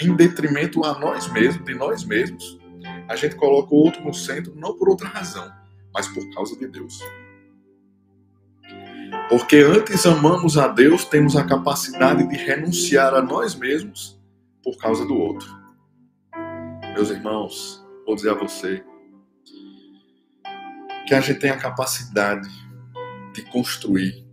em 0.00 0.14
detrimento 0.14 0.84
a 0.84 0.98
nós 0.98 1.30
mesmos, 1.30 1.64
de 1.64 1.74
nós 1.74 2.04
mesmos. 2.04 2.58
A 3.08 3.16
gente 3.16 3.36
coloca 3.36 3.74
o 3.74 3.78
outro 3.78 4.02
no 4.02 4.14
centro 4.14 4.54
não 4.56 4.76
por 4.76 4.88
outra 4.88 5.08
razão, 5.08 5.50
mas 5.92 6.08
por 6.08 6.28
causa 6.34 6.56
de 6.58 6.66
Deus. 6.66 7.00
Porque 9.28 9.56
antes 9.56 10.04
amamos 10.06 10.58
a 10.58 10.68
Deus, 10.68 11.04
temos 11.04 11.36
a 11.36 11.44
capacidade 11.44 12.26
de 12.28 12.36
renunciar 12.36 13.14
a 13.14 13.22
nós 13.22 13.54
mesmos 13.54 14.20
por 14.62 14.76
causa 14.76 15.06
do 15.06 15.14
outro. 15.14 15.48
Meus 16.94 17.10
irmãos, 17.10 17.84
vou 18.06 18.14
dizer 18.14 18.30
a 18.30 18.34
você 18.34 18.84
que 21.06 21.14
a 21.14 21.20
gente 21.20 21.40
tem 21.40 21.50
a 21.50 21.58
capacidade 21.58 22.48
de 23.32 23.42
construir 23.42 24.24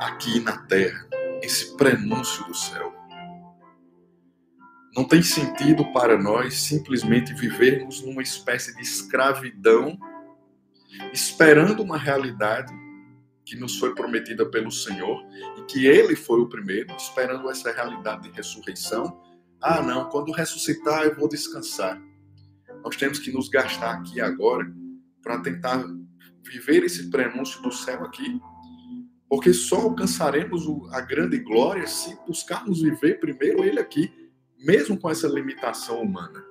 aqui 0.00 0.40
na 0.40 0.56
terra, 0.56 1.06
esse 1.42 1.76
prenúncio 1.76 2.44
do 2.46 2.54
céu. 2.54 2.94
Não 4.94 5.04
tem 5.04 5.22
sentido 5.22 5.84
para 5.92 6.16
nós 6.16 6.54
simplesmente 6.54 7.34
vivermos 7.34 8.02
numa 8.02 8.22
espécie 8.22 8.74
de 8.74 8.82
escravidão, 8.82 9.98
esperando 11.12 11.82
uma 11.82 11.98
realidade 11.98 12.72
que 13.44 13.56
nos 13.56 13.78
foi 13.78 13.94
prometida 13.94 14.46
pelo 14.46 14.70
Senhor 14.70 15.22
e 15.58 15.62
que 15.64 15.86
Ele 15.86 16.16
foi 16.16 16.40
o 16.40 16.48
primeiro, 16.48 16.94
esperando 16.96 17.50
essa 17.50 17.70
realidade 17.70 18.22
de 18.22 18.34
ressurreição. 18.34 19.20
Ah, 19.60 19.82
não, 19.82 20.08
quando 20.08 20.32
ressuscitar 20.32 21.04
eu 21.04 21.14
vou 21.14 21.28
descansar. 21.28 22.00
Nós 22.82 22.96
temos 22.96 23.18
que 23.18 23.30
nos 23.30 23.48
gastar 23.48 23.96
aqui 23.96 24.20
agora 24.20 24.66
para 25.26 25.40
tentar 25.40 25.84
viver 26.44 26.84
esse 26.84 27.10
prenúncio 27.10 27.60
do 27.60 27.72
céu 27.72 28.04
aqui 28.04 28.40
porque 29.28 29.52
só 29.52 29.76
alcançaremos 29.76 30.66
a 30.92 31.00
grande 31.00 31.38
glória 31.38 31.86
se 31.86 32.16
buscarmos 32.26 32.82
viver 32.82 33.18
primeiro 33.18 33.64
Ele 33.64 33.80
aqui, 33.80 34.12
mesmo 34.58 34.98
com 34.98 35.10
essa 35.10 35.26
limitação 35.26 36.00
humana. 36.00 36.44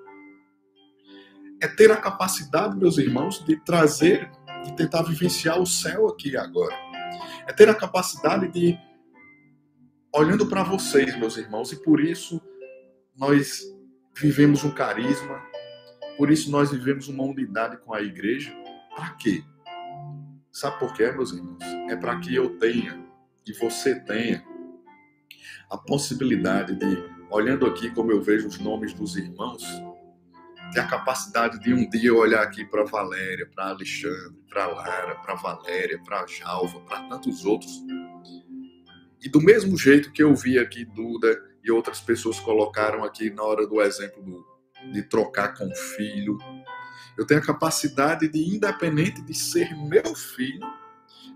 É 1.61 1.67
ter 1.67 1.91
a 1.91 1.97
capacidade, 1.97 2.77
meus 2.77 2.97
irmãos, 2.97 3.43
de 3.45 3.55
trazer, 3.63 4.29
de 4.65 4.75
tentar 4.75 5.03
vivenciar 5.03 5.59
o 5.59 5.65
céu 5.65 6.07
aqui 6.07 6.35
agora. 6.35 6.75
É 7.47 7.53
ter 7.53 7.69
a 7.69 7.73
capacidade 7.73 8.49
de, 8.49 8.77
olhando 10.13 10.45
para 10.47 10.63
vocês, 10.63 11.17
meus 11.17 11.37
irmãos, 11.37 11.71
e 11.71 11.81
por 11.81 12.01
isso 12.01 12.41
nós 13.15 13.63
vivemos 14.13 14.65
um 14.65 14.71
carisma, 14.71 15.41
por 16.17 16.29
isso 16.29 16.51
nós 16.51 16.71
vivemos 16.71 17.07
uma 17.07 17.23
unidade 17.23 17.77
com 17.77 17.93
a 17.93 18.01
igreja. 18.01 18.53
Para 18.95 19.11
quê? 19.11 19.43
Sabe 20.51 20.79
por 20.79 20.93
quê, 20.93 21.11
meus 21.11 21.33
irmãos? 21.33 21.63
É 21.89 21.95
para 21.95 22.17
que 22.19 22.33
eu 22.33 22.57
tenha 22.57 23.05
e 23.45 23.53
você 23.53 23.99
tenha 23.99 24.43
a 25.69 25.77
possibilidade 25.77 26.75
de, 26.75 27.03
olhando 27.29 27.65
aqui 27.65 27.91
como 27.91 28.11
eu 28.11 28.21
vejo 28.21 28.47
os 28.47 28.57
nomes 28.59 28.93
dos 28.93 29.15
irmãos, 29.17 29.63
ter 30.73 30.79
a 30.79 30.87
capacidade 30.87 31.59
de 31.59 31.73
um 31.73 31.87
dia 31.89 32.13
olhar 32.13 32.41
aqui 32.41 32.65
para 32.65 32.83
Valéria, 32.83 33.49
para 33.53 33.69
Alexandre, 33.69 34.35
para 34.49 34.67
Lara, 34.67 35.15
para 35.15 35.35
Valéria, 35.35 36.01
para 36.03 36.25
Jalva, 36.25 36.79
para 36.81 37.07
tantos 37.09 37.45
outros. 37.45 37.71
E 39.21 39.29
do 39.29 39.41
mesmo 39.41 39.77
jeito 39.77 40.11
que 40.11 40.23
eu 40.23 40.33
vi 40.35 40.57
aqui 40.57 40.85
Duda 40.85 41.37
e 41.63 41.71
outras 41.71 41.99
pessoas 41.99 42.39
colocaram 42.39 43.03
aqui 43.03 43.29
na 43.29 43.43
hora 43.43 43.67
do 43.67 43.81
exemplo 43.81 44.23
do, 44.23 44.45
de 44.91 45.03
trocar 45.03 45.53
com 45.55 45.69
filho, 45.97 46.37
eu 47.17 47.25
tenho 47.25 47.39
a 47.39 47.45
capacidade 47.45 48.27
de, 48.27 48.55
independente 48.55 49.21
de 49.21 49.33
ser 49.33 49.75
meu 49.75 50.15
filho, 50.15 50.65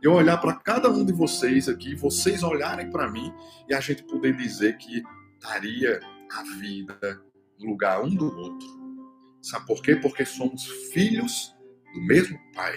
eu 0.02 0.14
olhar 0.14 0.38
para 0.38 0.54
cada 0.54 0.90
um 0.90 1.06
de 1.06 1.12
vocês 1.12 1.68
aqui, 1.68 1.96
vocês 1.96 2.44
olharem 2.44 2.90
para 2.90 3.10
mim 3.10 3.34
e 3.68 3.74
a 3.74 3.80
gente 3.80 4.04
poder 4.04 4.36
dizer 4.36 4.78
que 4.78 5.04
daria 5.42 6.00
a 6.32 6.44
vida 6.60 7.22
no 7.58 7.72
lugar 7.72 8.02
um 8.02 8.10
do 8.10 8.26
outro. 8.26 8.68
Sabe 9.42 9.66
por 9.66 9.82
quê? 9.82 9.96
Porque 9.96 10.26
somos 10.26 10.66
filhos 10.94 11.54
do 11.94 12.02
mesmo 12.02 12.40
Pai. 12.54 12.76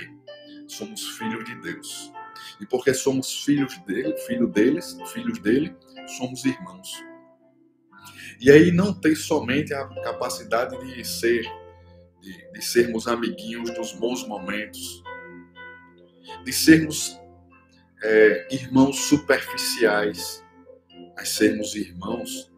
Somos 0.66 1.06
filhos 1.16 1.44
de 1.44 1.54
Deus. 1.60 2.12
E 2.60 2.66
porque 2.66 2.94
somos 2.94 3.44
filhos 3.44 3.76
dele, 3.80 4.16
filho 4.26 4.46
deles, 4.46 4.96
filhos 5.12 5.38
dele, 5.38 5.76
somos 6.18 6.44
irmãos. 6.44 6.88
E 8.40 8.50
aí 8.50 8.72
não 8.72 8.92
tem 8.92 9.14
somente 9.14 9.72
a 9.74 9.86
capacidade 10.02 10.76
de 10.84 11.04
ser 11.04 11.44
de, 12.22 12.52
de 12.52 12.62
sermos 12.62 13.08
amiguinhos 13.08 13.70
dos 13.74 13.92
bons 13.94 14.26
momentos, 14.26 15.02
de 16.44 16.52
sermos 16.52 17.20
é, 18.02 18.48
irmãos 18.54 18.96
superficiais, 19.00 20.42
mas 21.16 21.30
sermos 21.30 21.74
irmãos 21.74 22.50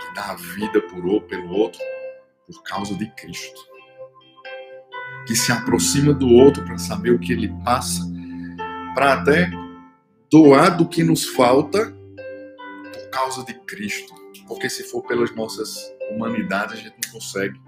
que 0.00 0.14
dá 0.14 0.32
a 0.32 0.34
vida 0.34 0.80
por 0.82 1.04
ou 1.06 1.20
pelo 1.22 1.50
outro 1.50 1.80
por 2.46 2.62
causa 2.62 2.94
de 2.94 3.10
Cristo. 3.12 3.60
Que 5.26 5.34
se 5.34 5.50
aproxima 5.50 6.12
do 6.12 6.28
outro 6.28 6.62
para 6.64 6.76
saber 6.76 7.10
o 7.10 7.18
que 7.18 7.32
ele 7.32 7.48
passa, 7.64 8.02
para 8.94 9.14
até 9.14 9.50
doar 10.30 10.76
do 10.76 10.86
que 10.86 11.02
nos 11.02 11.24
falta 11.24 11.90
por 12.92 13.10
causa 13.10 13.44
de 13.44 13.54
Cristo. 13.54 14.14
Porque 14.46 14.68
se 14.68 14.84
for 14.84 15.02
pelas 15.06 15.34
nossas 15.34 15.90
humanidades, 16.10 16.74
a 16.74 16.76
gente 16.76 16.96
não 17.06 17.12
consegue. 17.12 17.58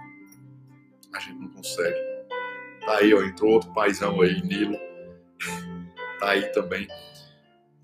A 1.16 1.20
gente 1.20 1.38
não 1.38 1.48
consegue. 1.48 1.98
Tá 2.84 2.98
aí, 2.98 3.12
ó, 3.12 3.22
entrou 3.22 3.52
outro 3.52 3.72
paizão 3.72 4.20
aí, 4.20 4.40
Nilo. 4.42 4.78
Tá 6.20 6.30
aí 6.30 6.46
também. 6.52 6.86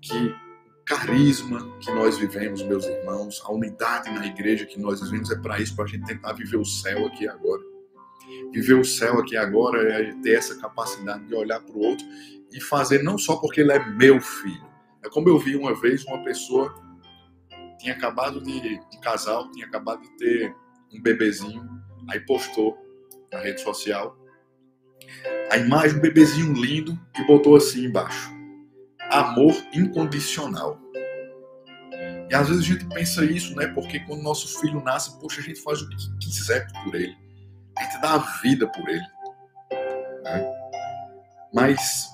Que 0.01 0.35
carisma 0.85 1.77
que 1.79 1.91
nós 1.91 2.17
vivemos, 2.17 2.61
meus 2.63 2.85
irmãos, 2.85 3.41
a 3.45 3.51
unidade 3.51 4.11
na 4.11 4.25
igreja 4.25 4.65
que 4.65 4.79
nós 4.79 5.01
vivemos 5.01 5.31
é 5.31 5.35
para 5.35 5.59
isso, 5.59 5.75
para 5.75 5.85
a 5.85 5.87
gente 5.87 6.05
tentar 6.05 6.33
viver 6.33 6.57
o 6.57 6.65
céu 6.65 7.05
aqui 7.05 7.27
agora. 7.27 7.61
Viver 8.51 8.75
o 8.75 8.85
céu 8.85 9.19
aqui 9.19 9.35
agora 9.35 9.81
é 9.81 10.13
ter 10.21 10.35
essa 10.35 10.59
capacidade 10.59 11.25
de 11.25 11.35
olhar 11.35 11.59
para 11.59 11.75
o 11.75 11.79
outro 11.79 12.05
e 12.51 12.61
fazer 12.61 13.03
não 13.03 13.17
só 13.17 13.37
porque 13.37 13.61
ele 13.61 13.71
é 13.71 13.89
meu 13.89 14.21
filho. 14.21 14.65
É 15.03 15.09
como 15.09 15.27
eu 15.29 15.37
vi 15.37 15.55
uma 15.55 15.73
vez 15.73 16.05
uma 16.05 16.23
pessoa 16.23 16.73
tinha 17.79 17.93
acabado 17.93 18.41
de 18.41 18.79
um 18.95 19.01
casal 19.01 19.51
tinha 19.51 19.65
acabado 19.65 20.01
de 20.01 20.17
ter 20.17 20.55
um 20.93 21.01
bebezinho, 21.01 21.67
aí 22.09 22.19
postou 22.21 22.77
na 23.33 23.39
rede 23.39 23.61
social 23.61 24.17
a 25.49 25.57
imagem 25.57 25.95
do 25.95 26.01
bebezinho 26.01 26.53
lindo 26.53 26.99
e 27.17 27.23
botou 27.25 27.55
assim 27.55 27.85
embaixo: 27.85 28.31
amor 29.11 29.55
incondicional. 29.73 30.79
E 32.29 32.33
às 32.33 32.47
vezes 32.47 32.63
a 32.63 32.67
gente 32.67 32.85
pensa 32.87 33.23
isso, 33.23 33.55
né? 33.55 33.67
Porque 33.67 33.99
quando 34.01 34.23
nosso 34.23 34.59
filho 34.59 34.81
nasce, 34.81 35.19
poxa, 35.19 35.41
a 35.41 35.43
gente 35.43 35.61
faz 35.61 35.81
o 35.81 35.89
que 35.89 35.95
quiser 36.19 36.65
por 36.83 36.95
ele. 36.95 37.15
A 37.77 37.83
gente 37.83 38.01
dá 38.01 38.13
a 38.15 38.17
vida 38.41 38.67
por 38.67 38.89
ele. 38.89 39.05
Né? 40.23 40.53
Mas, 41.53 42.09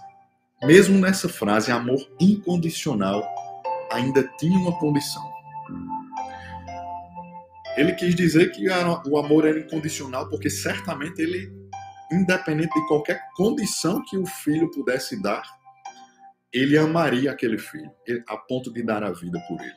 mesmo 0.63 0.99
nessa 0.99 1.29
frase, 1.29 1.71
amor 1.71 2.05
incondicional, 2.19 3.23
ainda 3.91 4.23
tinha 4.37 4.57
uma 4.59 4.77
condição. 4.79 5.23
Ele 7.77 7.93
quis 7.93 8.15
dizer 8.15 8.51
que 8.51 8.67
o 9.05 9.17
amor 9.17 9.47
era 9.47 9.59
incondicional, 9.59 10.29
porque 10.29 10.49
certamente 10.49 11.21
ele, 11.21 11.51
independente 12.11 12.73
de 12.73 12.87
qualquer 12.87 13.21
condição 13.35 14.03
que 14.03 14.17
o 14.17 14.25
filho 14.25 14.69
pudesse 14.71 15.21
dar, 15.21 15.43
ele 16.51 16.77
amaria 16.77 17.31
aquele 17.31 17.57
filho, 17.57 17.91
a 18.27 18.35
ponto 18.35 18.73
de 18.73 18.83
dar 18.83 19.03
a 19.03 19.11
vida 19.11 19.39
por 19.47 19.61
ele. 19.61 19.75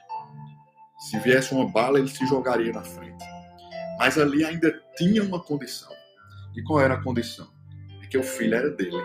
Se 1.11 1.19
viesse 1.19 1.53
uma 1.53 1.69
bala, 1.69 1.99
ele 1.99 2.09
se 2.09 2.27
jogaria 2.27 2.73
na 2.73 2.83
frente. 2.83 3.25
Mas 3.99 4.17
ali 4.17 4.45
ainda 4.45 4.73
tinha 4.97 5.23
uma 5.23 5.43
condição. 5.43 5.93
E 6.57 6.63
qual 6.63 6.81
era 6.81 6.95
a 6.95 7.03
condição? 7.03 7.53
É 8.03 8.07
que 8.07 8.17
o 8.17 8.23
filho 8.23 8.55
era 8.55 8.71
dele. 8.71 8.97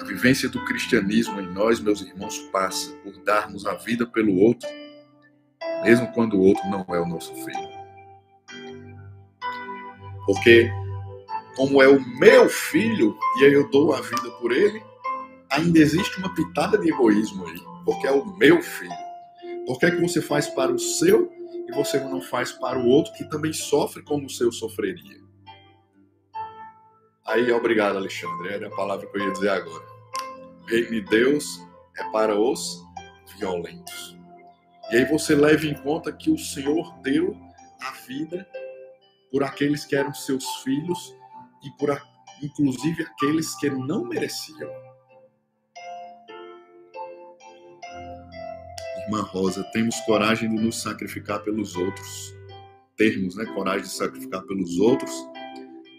A 0.00 0.04
vivência 0.04 0.48
do 0.48 0.64
cristianismo 0.64 1.40
em 1.40 1.52
nós, 1.52 1.78
meus 1.80 2.00
irmãos, 2.00 2.38
passa 2.50 2.92
por 2.98 3.22
darmos 3.24 3.66
a 3.66 3.74
vida 3.74 4.06
pelo 4.06 4.34
outro, 4.36 4.68
mesmo 5.82 6.10
quando 6.12 6.34
o 6.34 6.42
outro 6.42 6.66
não 6.68 6.84
é 6.88 7.00
o 7.00 7.06
nosso 7.06 7.34
filho. 7.34 7.68
Porque 10.26 10.70
como 11.56 11.82
é 11.82 11.88
o 11.88 12.00
meu 12.18 12.48
filho 12.48 13.16
e 13.38 13.44
aí 13.44 13.52
eu 13.52 13.68
dou 13.70 13.94
a 13.94 14.00
vida 14.00 14.30
por 14.40 14.52
ele, 14.52 14.82
ainda 15.50 15.78
existe 15.78 16.18
uma 16.18 16.32
pitada 16.34 16.78
de 16.78 16.88
egoísmo 16.88 17.46
aí, 17.46 17.60
porque 17.84 18.06
é 18.06 18.12
o 18.12 18.24
meu 18.36 18.62
filho. 18.62 19.10
Por 19.66 19.78
que, 19.78 19.86
é 19.86 19.90
que 19.90 20.00
você 20.00 20.22
faz 20.22 20.48
para 20.48 20.72
o 20.72 20.78
seu 20.78 21.30
e 21.68 21.72
você 21.72 21.98
não 22.00 22.20
faz 22.20 22.52
para 22.52 22.78
o 22.78 22.86
outro 22.86 23.12
que 23.12 23.24
também 23.24 23.52
sofre 23.52 24.02
como 24.02 24.26
o 24.26 24.30
seu 24.30 24.50
sofreria? 24.50 25.20
Aí, 27.26 27.52
obrigado, 27.52 27.96
Alexandre. 27.96 28.48
Era 28.48 28.66
a 28.66 28.70
palavra 28.70 29.06
que 29.06 29.16
eu 29.16 29.22
ia 29.22 29.32
dizer 29.32 29.50
agora. 29.50 29.84
Reino 30.66 30.90
de 30.90 31.00
Deus 31.02 31.60
é 31.96 32.04
para 32.10 32.36
os 32.36 32.82
violentos. 33.38 34.19
E 34.90 34.96
aí 34.96 35.04
você 35.04 35.36
leva 35.36 35.66
em 35.66 35.74
conta 35.74 36.12
que 36.12 36.30
o 36.30 36.38
Senhor 36.38 36.98
deu 37.00 37.36
a 37.80 37.92
vida 38.08 38.46
por 39.30 39.44
aqueles 39.44 39.84
que 39.84 39.94
eram 39.94 40.12
seus 40.12 40.44
filhos 40.64 41.14
e 41.62 41.70
por 41.78 41.92
a, 41.92 42.02
inclusive 42.42 43.04
aqueles 43.04 43.54
que 43.56 43.70
não 43.70 44.04
mereciam. 44.04 44.68
Irmã 49.04 49.22
Rosa, 49.22 49.62
temos 49.72 49.94
coragem 50.00 50.52
de 50.54 50.60
nos 50.60 50.82
sacrificar 50.82 51.40
pelos 51.44 51.76
outros. 51.76 52.34
Termos, 52.96 53.36
né, 53.36 53.44
coragem 53.46 53.82
de 53.82 53.90
sacrificar 53.90 54.42
pelos 54.42 54.76
outros 54.78 55.12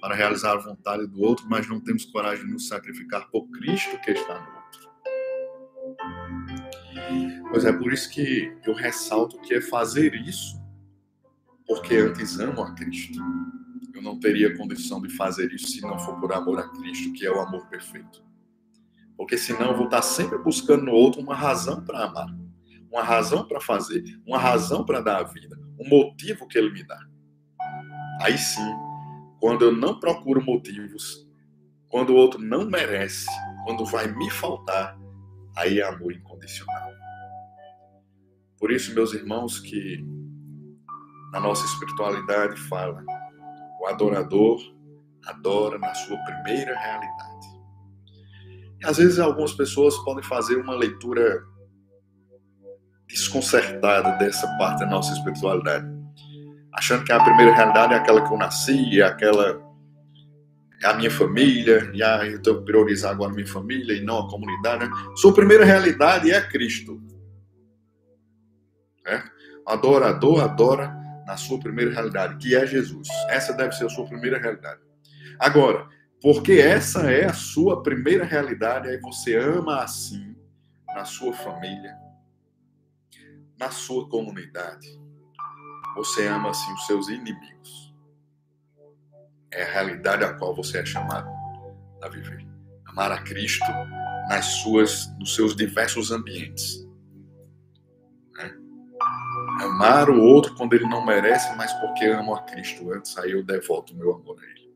para 0.02 0.16
realizar 0.16 0.54
a 0.54 0.58
vontade 0.58 1.08
do 1.08 1.22
outro, 1.22 1.46
mas 1.50 1.68
não 1.68 1.80
temos 1.80 2.06
coragem 2.06 2.46
de 2.46 2.52
nos 2.52 2.68
sacrificar 2.68 3.30
por 3.30 3.48
Cristo 3.52 3.98
que 4.02 4.12
está 4.12 4.40
no 4.40 4.61
Pois 7.50 7.66
é 7.66 7.74
por 7.74 7.92
isso 7.92 8.10
que 8.10 8.56
eu 8.66 8.74
ressalto 8.74 9.40
que 9.42 9.54
é 9.54 9.62
fazer 9.62 10.14
isso 10.16 10.62
porque 11.72 11.96
antes 11.96 12.38
amo 12.38 12.62
a 12.64 12.74
Cristo 12.74 13.18
eu 13.94 14.02
não 14.02 14.20
teria 14.20 14.58
condição 14.58 15.02
de 15.02 15.10
fazer 15.16 15.54
isso 15.54 15.68
se 15.68 15.80
não 15.80 15.98
for 16.00 16.20
por 16.20 16.34
amor 16.34 16.60
a 16.60 16.68
Cristo, 16.68 17.14
que 17.14 17.26
é 17.26 17.32
o 17.32 17.40
amor 17.40 17.66
perfeito. 17.68 18.22
Porque 19.16 19.38
senão 19.38 19.72
eu 19.72 19.78
vou 19.78 19.86
estar 19.86 20.02
sempre 20.02 20.38
buscando 20.38 20.84
no 20.84 20.92
outro 20.92 21.22
uma 21.22 21.34
razão 21.34 21.82
para 21.86 22.04
amar, 22.04 22.28
uma 22.92 23.04
razão 23.04 23.48
para 23.48 23.62
fazer, 23.62 24.04
uma 24.28 24.38
razão 24.38 24.84
para 24.84 25.00
dar 25.00 25.20
a 25.20 25.24
vida, 25.24 25.58
um 25.80 25.88
motivo 25.88 26.46
que 26.46 26.58
ele 26.58 26.72
me 26.72 26.84
dá. 26.84 27.00
Aí 28.22 28.38
sim, 28.38 28.70
quando 29.40 29.64
eu 29.64 29.72
não 29.72 29.98
procuro 29.98 30.44
motivos, 30.44 31.26
quando 31.88 32.10
o 32.10 32.18
outro 32.18 32.42
não 32.42 32.66
merece, 32.66 33.28
quando 33.64 33.86
vai 33.86 34.08
me 34.14 34.30
faltar, 34.30 35.00
aí 35.56 35.80
é 35.80 35.84
amor 35.84 36.12
incondicional. 36.14 36.92
Por 38.60 38.72
isso, 38.72 38.94
meus 38.94 39.14
irmãos, 39.14 39.60
que 39.60 40.06
na 41.32 41.40
nossa 41.40 41.66
espiritualidade 41.66 42.60
fala 42.62 43.04
o 43.82 43.88
adorador 43.88 44.60
adora 45.26 45.78
na 45.80 45.94
sua 45.94 46.18
primeira 46.18 46.78
realidade. 46.78 47.48
E 48.82 48.86
às 48.86 48.98
vezes 48.98 49.20
algumas 49.20 49.54
pessoas 49.54 49.98
podem 50.00 50.24
fazer 50.24 50.56
uma 50.56 50.76
leitura 50.76 51.44
desconcertada 53.08 54.18
dessa 54.18 54.48
parte 54.58 54.80
da 54.80 54.88
nossa 54.88 55.14
espiritualidade, 55.14 55.86
achando 56.74 57.04
que 57.04 57.12
a 57.12 57.24
primeira 57.24 57.54
realidade 57.54 57.94
é 57.94 57.98
aquela 57.98 58.26
que 58.26 58.34
eu 58.34 58.38
nasci, 58.38 59.02
é 59.02 59.04
aquela 59.04 59.71
a 60.84 60.94
minha 60.94 61.12
família, 61.12 61.92
ah, 62.04 62.26
eu 62.26 62.42
tenho 62.42 62.60
que 62.60 62.66
priorizar 62.66 63.12
agora 63.12 63.32
a 63.32 63.36
minha 63.36 63.48
família 63.48 63.94
e 63.94 64.02
não 64.02 64.20
a 64.20 64.30
comunidade. 64.30 64.86
Né? 64.86 64.92
Sua 65.16 65.34
primeira 65.34 65.64
realidade 65.64 66.32
é 66.32 66.42
Cristo. 66.42 67.02
É? 69.06 69.24
Adorador 69.66 70.42
adora 70.42 70.96
na 71.26 71.38
sua 71.38 71.60
primeira 71.60 71.92
realidade, 71.92 72.38
que 72.38 72.56
é 72.56 72.66
Jesus. 72.66 73.08
Essa 73.30 73.54
deve 73.54 73.74
ser 73.74 73.86
a 73.86 73.90
sua 73.90 74.08
primeira 74.08 74.40
realidade. 74.40 74.82
Agora, 75.40 75.88
porque 76.22 76.54
essa 76.54 77.12
é 77.12 77.26
a 77.26 77.34
sua 77.34 77.82
primeira 77.82 78.24
realidade, 78.24 78.90
aí 78.90 79.00
você 79.00 79.36
ama 79.36 79.82
assim 79.82 80.36
na 80.88 81.06
sua 81.06 81.34
família, 81.34 81.96
na 83.58 83.72
sua 83.72 84.08
comunidade. 84.08 84.88
Você 85.96 86.28
ama 86.28 86.52
assim 86.52 86.72
os 86.74 86.86
seus 86.86 87.08
inimigos. 87.10 87.91
É 89.54 89.64
a 89.64 89.72
realidade 89.72 90.24
a 90.24 90.34
qual 90.34 90.56
você 90.56 90.80
é 90.80 90.86
chamado 90.86 91.30
a 92.02 92.10
viver. 92.10 92.46
Amar 92.86 93.12
a 93.12 93.22
Cristo 93.22 93.66
nas 94.30 94.46
suas, 94.46 95.08
nos 95.18 95.36
seus 95.36 95.56
diversos 95.56 96.12
ambientes 96.12 96.86
amar 99.64 100.10
o 100.10 100.22
outro 100.22 100.56
quando 100.56 100.74
ele 100.74 100.88
não 100.88 101.06
merece, 101.06 101.56
mas 101.56 101.72
porque 101.74 102.06
amo 102.06 102.34
a 102.34 102.42
Cristo 102.44 102.92
antes, 102.92 103.18
aí 103.18 103.32
eu 103.32 103.44
devolvo 103.44 103.94
o 103.94 103.96
meu 103.96 104.14
amor 104.14 104.38
a 104.40 104.46
ele. 104.46 104.72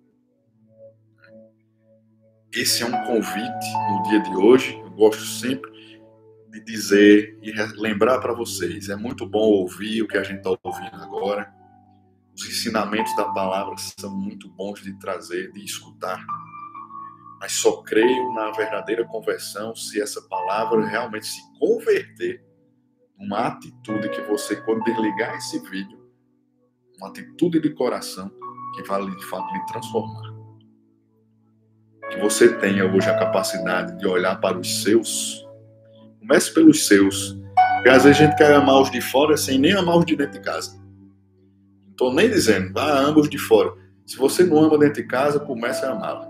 Esse 2.53 2.83
é 2.83 2.85
um 2.85 3.03
convite 3.05 3.73
no 3.91 4.03
dia 4.03 4.19
de 4.21 4.35
hoje, 4.35 4.79
eu 4.79 4.89
gosto 4.91 5.23
sempre 5.23 5.71
de 6.49 6.61
dizer 6.61 7.37
e 7.41 7.51
lembrar 7.77 8.19
para 8.19 8.33
vocês, 8.33 8.89
é 8.89 8.95
muito 8.95 9.27
bom 9.27 9.49
ouvir 9.49 10.01
o 10.01 10.07
que 10.07 10.17
a 10.17 10.23
gente 10.23 10.37
está 10.37 10.57
ouvindo 10.63 10.95
agora. 10.95 11.53
Os 12.35 12.45
ensinamentos 12.45 13.15
da 13.15 13.25
palavra 13.31 13.75
são 13.97 14.13
muito 14.13 14.49
bons 14.49 14.81
de 14.81 14.93
trazer, 14.99 15.53
de 15.53 15.63
escutar. 15.63 16.21
Mas 17.39 17.53
só 17.53 17.81
creio 17.81 18.33
na 18.33 18.51
verdadeira 18.51 19.05
conversão 19.05 19.73
se 19.73 20.01
essa 20.01 20.21
palavra 20.23 20.85
realmente 20.85 21.27
se 21.27 21.41
converter 21.57 22.43
uma 23.17 23.47
atitude 23.47 24.09
que 24.09 24.21
você, 24.23 24.57
quando 24.57 24.83
desligar 24.83 25.33
esse 25.35 25.59
vídeo, 25.69 25.97
uma 26.97 27.07
atitude 27.07 27.61
de 27.61 27.69
coração 27.69 28.29
que 28.75 28.83
vai 28.83 29.05
de 29.09 29.25
fato 29.25 29.53
lhe 29.53 29.65
transformar. 29.67 30.33
Que 32.09 32.19
você 32.19 32.53
tenha 32.57 32.85
hoje 32.85 33.09
a 33.09 33.17
capacidade 33.17 33.97
de 33.97 34.05
olhar 34.05 34.41
para 34.41 34.57
os 34.57 34.83
seus. 34.83 35.41
Comece 36.19 36.53
pelos 36.53 36.85
seus. 36.85 37.33
Porque 37.75 37.89
às 37.89 38.03
vezes 38.03 38.19
a 38.19 38.25
gente 38.25 38.35
quer 38.35 38.53
amar 38.53 38.81
os 38.81 38.91
de 38.91 38.99
fora 38.99 39.37
sem 39.37 39.57
nem 39.57 39.71
amar 39.71 39.97
os 39.97 40.05
de 40.05 40.17
dentro 40.17 40.33
de 40.33 40.41
casa. 40.41 40.84
Estou 41.95 42.13
nem 42.13 42.29
dizendo, 42.29 42.77
ah, 42.77 42.99
ama 42.99 43.21
os 43.21 43.29
de 43.29 43.37
fora. 43.37 43.73
Se 44.05 44.17
você 44.17 44.43
não 44.43 44.61
ama 44.61 44.77
dentro 44.77 45.01
de 45.01 45.07
casa, 45.07 45.39
comece 45.39 45.85
a 45.85 45.91
amá-la. 45.91 46.29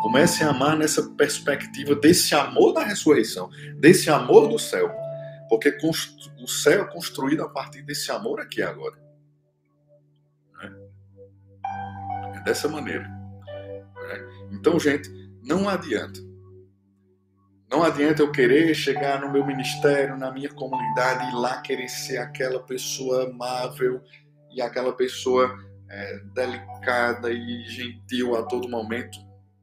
Comece 0.00 0.42
a 0.42 0.48
amar 0.48 0.78
nessa 0.78 1.10
perspectiva 1.10 1.94
desse 1.94 2.34
amor 2.34 2.72
da 2.72 2.82
ressurreição, 2.82 3.50
desse 3.76 4.08
amor 4.08 4.48
do 4.48 4.58
céu. 4.58 4.90
Porque 5.46 5.76
o 6.40 6.48
céu 6.48 6.84
é 6.84 6.90
construído 6.90 7.42
a 7.42 7.50
partir 7.50 7.82
desse 7.82 8.10
amor 8.10 8.40
aqui 8.40 8.62
agora. 8.62 8.96
É 12.34 12.40
dessa 12.40 12.66
maneira. 12.66 13.06
Né? 13.06 14.48
Então, 14.52 14.80
gente, 14.80 15.10
não 15.44 15.68
adianta. 15.68 16.18
Não 17.72 17.82
adianta 17.82 18.20
eu 18.20 18.30
querer 18.30 18.74
chegar 18.74 19.18
no 19.18 19.32
meu 19.32 19.46
ministério, 19.46 20.14
na 20.18 20.30
minha 20.30 20.50
comunidade 20.50 21.30
e 21.30 21.34
lá 21.34 21.62
querer 21.62 21.88
ser 21.88 22.18
aquela 22.18 22.62
pessoa 22.62 23.24
amável 23.24 24.02
e 24.50 24.60
aquela 24.60 24.92
pessoa 24.92 25.58
é, 25.88 26.18
delicada 26.34 27.32
e 27.32 27.64
gentil 27.64 28.36
a 28.36 28.42
todo 28.42 28.68
momento. 28.68 29.16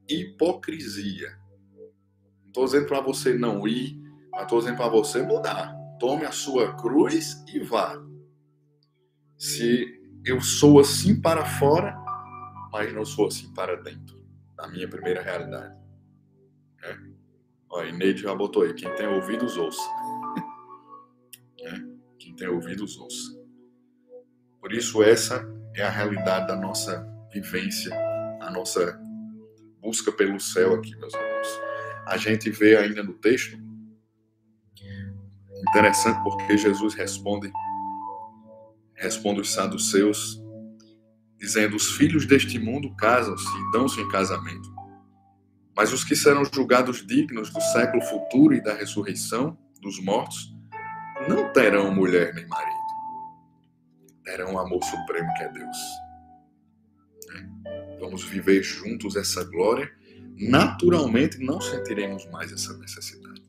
Hipocrisia. 0.09 1.37
Não 1.77 2.47
estou 2.47 2.65
dizendo 2.65 2.87
para 2.87 2.99
você 2.99 3.31
não 3.35 3.67
ir, 3.67 3.95
mas 4.31 4.41
estou 4.41 4.57
dizendo 4.57 4.77
para 4.77 4.89
você 4.89 5.21
mudar. 5.21 5.71
Tome 5.99 6.25
a 6.25 6.31
sua 6.31 6.75
cruz 6.77 7.43
e 7.53 7.59
vá. 7.59 7.95
Se 9.37 9.85
eu 10.25 10.41
sou 10.41 10.79
assim 10.79 11.21
para 11.21 11.45
fora, 11.45 11.95
mas 12.71 12.91
não 12.91 13.05
sou 13.05 13.27
assim 13.27 13.53
para 13.53 13.75
dentro, 13.75 14.19
na 14.57 14.67
minha 14.67 14.89
primeira 14.89 15.21
realidade. 15.21 15.78
Ó, 17.69 17.83
Ineide 17.83 18.23
já 18.23 18.33
botou 18.33 18.63
aí, 18.63 18.73
quem 18.73 18.93
tem 18.95 19.07
ouvidos 19.07 19.57
ouça. 19.57 19.81
É. 21.61 21.73
Quem 22.17 22.33
tem 22.37 22.47
ouvidos 22.47 22.97
ouça. 22.97 23.37
Por 24.61 24.71
isso 24.71 25.03
essa 25.03 25.45
é 25.75 25.83
a 25.83 25.89
realidade 25.89 26.47
da 26.47 26.55
nossa 26.55 27.05
vivência, 27.33 27.93
a 28.41 28.49
nossa 28.49 28.97
busca 29.81 30.11
pelo 30.11 30.39
céu 30.39 30.75
aqui, 30.75 30.95
meus 30.95 31.13
irmãos. 31.13 31.59
A 32.07 32.17
gente 32.17 32.49
vê 32.49 32.77
ainda 32.77 33.03
no 33.03 33.13
texto, 33.13 33.57
interessante 35.67 36.21
porque 36.23 36.57
Jesus 36.57 36.93
responde, 36.93 37.51
responde 38.95 39.41
os 39.41 39.51
saduceus, 39.53 40.41
dizendo: 41.37 41.75
Os 41.75 41.91
filhos 41.91 42.25
deste 42.25 42.57
mundo 42.59 42.95
casam-se 42.95 43.45
e 43.45 43.71
dão-se 43.71 43.99
em 43.99 44.09
casamento. 44.09 44.78
Mas 45.79 45.93
os 45.93 46.03
que 46.03 46.13
serão 46.13 46.43
julgados 46.43 47.07
dignos 47.07 47.49
do 47.49 47.61
século 47.61 48.03
futuro 48.03 48.53
e 48.53 48.61
da 48.61 48.73
ressurreição 48.73 49.57
dos 49.81 49.97
mortos 50.03 50.53
não 51.25 51.53
terão 51.53 51.95
mulher 51.95 52.33
nem 52.35 52.45
marido 52.47 52.79
terão 54.29 54.53
o 54.53 54.59
amor 54.59 54.83
supremo 54.83 55.33
que 55.33 55.43
é 55.43 55.49
Deus. 55.49 55.77
Vamos 57.99 58.23
viver 58.23 58.61
juntos 58.61 59.15
essa 59.15 59.43
glória. 59.43 59.91
Naturalmente, 60.37 61.39
não 61.39 61.59
sentiremos 61.59 62.25
mais 62.27 62.51
essa 62.51 62.77
necessidade, 62.77 63.43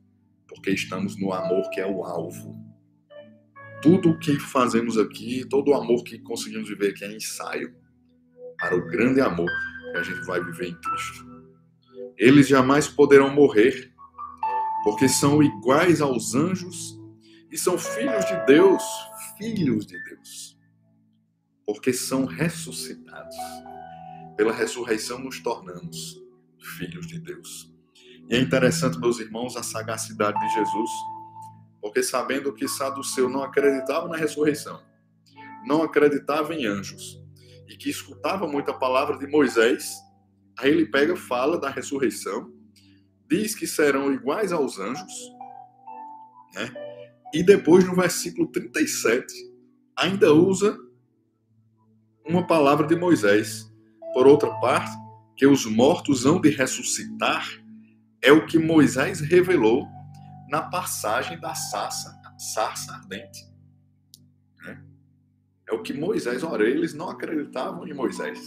porque 0.48 0.70
estamos 0.70 1.20
no 1.20 1.32
amor 1.32 1.68
que 1.70 1.80
é 1.80 1.86
o 1.86 2.02
alvo. 2.02 2.58
Tudo 3.82 4.10
o 4.10 4.18
que 4.18 4.38
fazemos 4.38 4.96
aqui, 4.98 5.46
todo 5.48 5.70
o 5.70 5.74
amor 5.74 6.02
que 6.02 6.18
conseguimos 6.18 6.68
viver 6.68 6.90
aqui 6.90 7.04
é 7.04 7.14
ensaio 7.14 7.74
para 8.58 8.74
o 8.74 8.86
grande 8.86 9.20
amor 9.20 9.50
que 9.92 9.98
a 9.98 10.02
gente 10.02 10.24
vai 10.26 10.42
viver 10.42 10.68
em 10.68 10.80
Cristo. 10.80 11.29
Eles 12.20 12.46
jamais 12.46 12.86
poderão 12.86 13.34
morrer, 13.34 13.92
porque 14.84 15.08
são 15.08 15.42
iguais 15.42 16.00
aos 16.00 16.36
anjos 16.36 16.96
e 17.50 17.58
são 17.58 17.76
filhos 17.76 18.24
de 18.26 18.46
Deus, 18.46 18.84
filhos 19.36 19.84
de 19.84 19.96
Deus 20.04 20.60
porque 21.72 21.92
são 21.92 22.24
ressuscitados. 22.24 23.36
Pela 24.36 24.52
ressurreição 24.52 25.20
nos 25.20 25.40
tornamos 25.40 26.20
filhos 26.76 27.06
de 27.06 27.20
Deus. 27.20 27.72
E 28.28 28.34
é 28.34 28.40
interessante, 28.40 28.98
meus 28.98 29.20
irmãos, 29.20 29.56
a 29.56 29.62
sagacidade 29.62 30.36
de 30.40 30.52
Jesus, 30.52 30.90
porque 31.80 32.02
sabendo 32.02 32.52
que 32.52 32.66
Saduceu 32.66 33.28
não 33.28 33.44
acreditava 33.44 34.08
na 34.08 34.16
ressurreição, 34.16 34.82
não 35.64 35.84
acreditava 35.84 36.52
em 36.56 36.66
anjos, 36.66 37.22
e 37.68 37.76
que 37.76 37.88
escutava 37.88 38.48
muito 38.48 38.72
a 38.72 38.74
palavra 38.74 39.16
de 39.16 39.28
Moisés, 39.28 39.94
aí 40.60 40.70
ele 40.70 40.86
pega, 40.86 41.16
fala 41.16 41.58
da 41.58 41.70
ressurreição, 41.70 42.52
diz 43.28 43.54
que 43.54 43.66
serão 43.66 44.12
iguais 44.12 44.52
aos 44.52 44.78
anjos, 44.78 45.12
né? 46.54 46.72
e 47.32 47.42
depois 47.42 47.84
no 47.84 47.94
versículo 47.94 48.46
37 48.48 49.32
ainda 49.96 50.32
usa 50.32 50.78
uma 52.24 52.46
palavra 52.46 52.86
de 52.86 52.96
Moisés. 52.96 53.70
Por 54.12 54.26
outra 54.26 54.50
parte, 54.60 54.90
que 55.36 55.46
os 55.46 55.64
mortos 55.64 56.26
hão 56.26 56.40
de 56.40 56.50
ressuscitar 56.50 57.46
é 58.22 58.32
o 58.32 58.46
que 58.46 58.58
Moisés 58.58 59.20
revelou 59.20 59.86
na 60.48 60.62
passagem 60.62 61.40
da 61.40 61.54
sarça, 61.54 62.12
sarça 62.38 62.92
ardente. 62.92 63.48
Né? 64.58 64.84
É 65.68 65.74
o 65.74 65.82
que 65.82 65.92
Moisés, 65.92 66.42
ora, 66.42 66.68
eles 66.68 66.92
não 66.92 67.08
acreditavam 67.08 67.86
em 67.86 67.94
Moisés. 67.94 68.38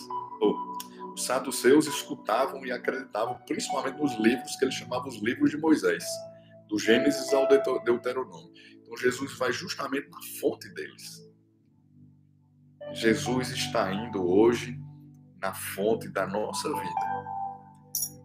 Oh, 0.42 0.78
os 1.14 1.26
saduceus 1.26 1.86
escutavam 1.86 2.66
e 2.66 2.72
acreditavam 2.72 3.40
principalmente 3.46 4.00
nos 4.00 4.14
livros 4.20 4.56
que 4.56 4.66
ele 4.66 4.72
chamava 4.72 5.08
os 5.08 5.22
livros 5.22 5.52
de 5.52 5.58
Moisés, 5.58 6.04
do 6.68 6.80
Gênesis 6.80 7.32
ao 7.34 7.48
Deuteronômio. 7.48 8.52
Então 8.82 8.98
Jesus 8.98 9.38
vai 9.38 9.52
justamente 9.52 10.10
na 10.10 10.20
fonte 10.40 10.68
deles. 10.74 11.22
Jesus 12.94 13.50
está 13.50 13.94
indo 13.94 14.26
hoje 14.26 14.80
na 15.42 15.54
fonte 15.54 16.08
da 16.10 16.26
nossa 16.26 16.70
vida, 16.70 17.34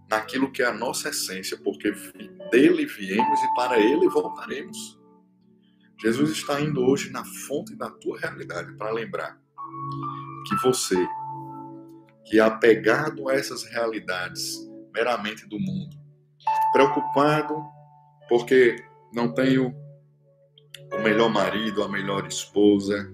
naquilo 0.08 0.50
que 0.50 0.62
é 0.62 0.66
a 0.66 0.72
nossa 0.72 1.08
essência, 1.10 1.56
porque 1.58 1.90
dele 2.50 2.86
viemos 2.86 3.42
e 3.42 3.54
para 3.54 3.78
ele 3.78 4.08
voltaremos. 4.08 4.98
Jesus 6.00 6.30
está 6.30 6.60
indo 6.60 6.80
hoje 6.80 7.10
na 7.10 7.24
fonte 7.24 7.74
da 7.74 7.90
tua 7.90 8.18
realidade 8.18 8.72
para 8.76 8.92
lembrar 8.92 9.40
que 10.48 10.56
você, 10.62 10.96
que 12.28 12.38
é 12.38 12.42
apegado 12.42 13.28
a 13.28 13.34
essas 13.34 13.64
realidades 13.64 14.58
meramente 14.92 15.46
do 15.48 15.58
mundo, 15.58 15.96
preocupado 16.72 17.56
porque 18.28 18.76
não 19.12 19.32
tenho 19.32 19.74
o 20.92 21.02
melhor 21.02 21.30
marido, 21.30 21.82
a 21.82 21.88
melhor 21.88 22.26
esposa, 22.26 23.10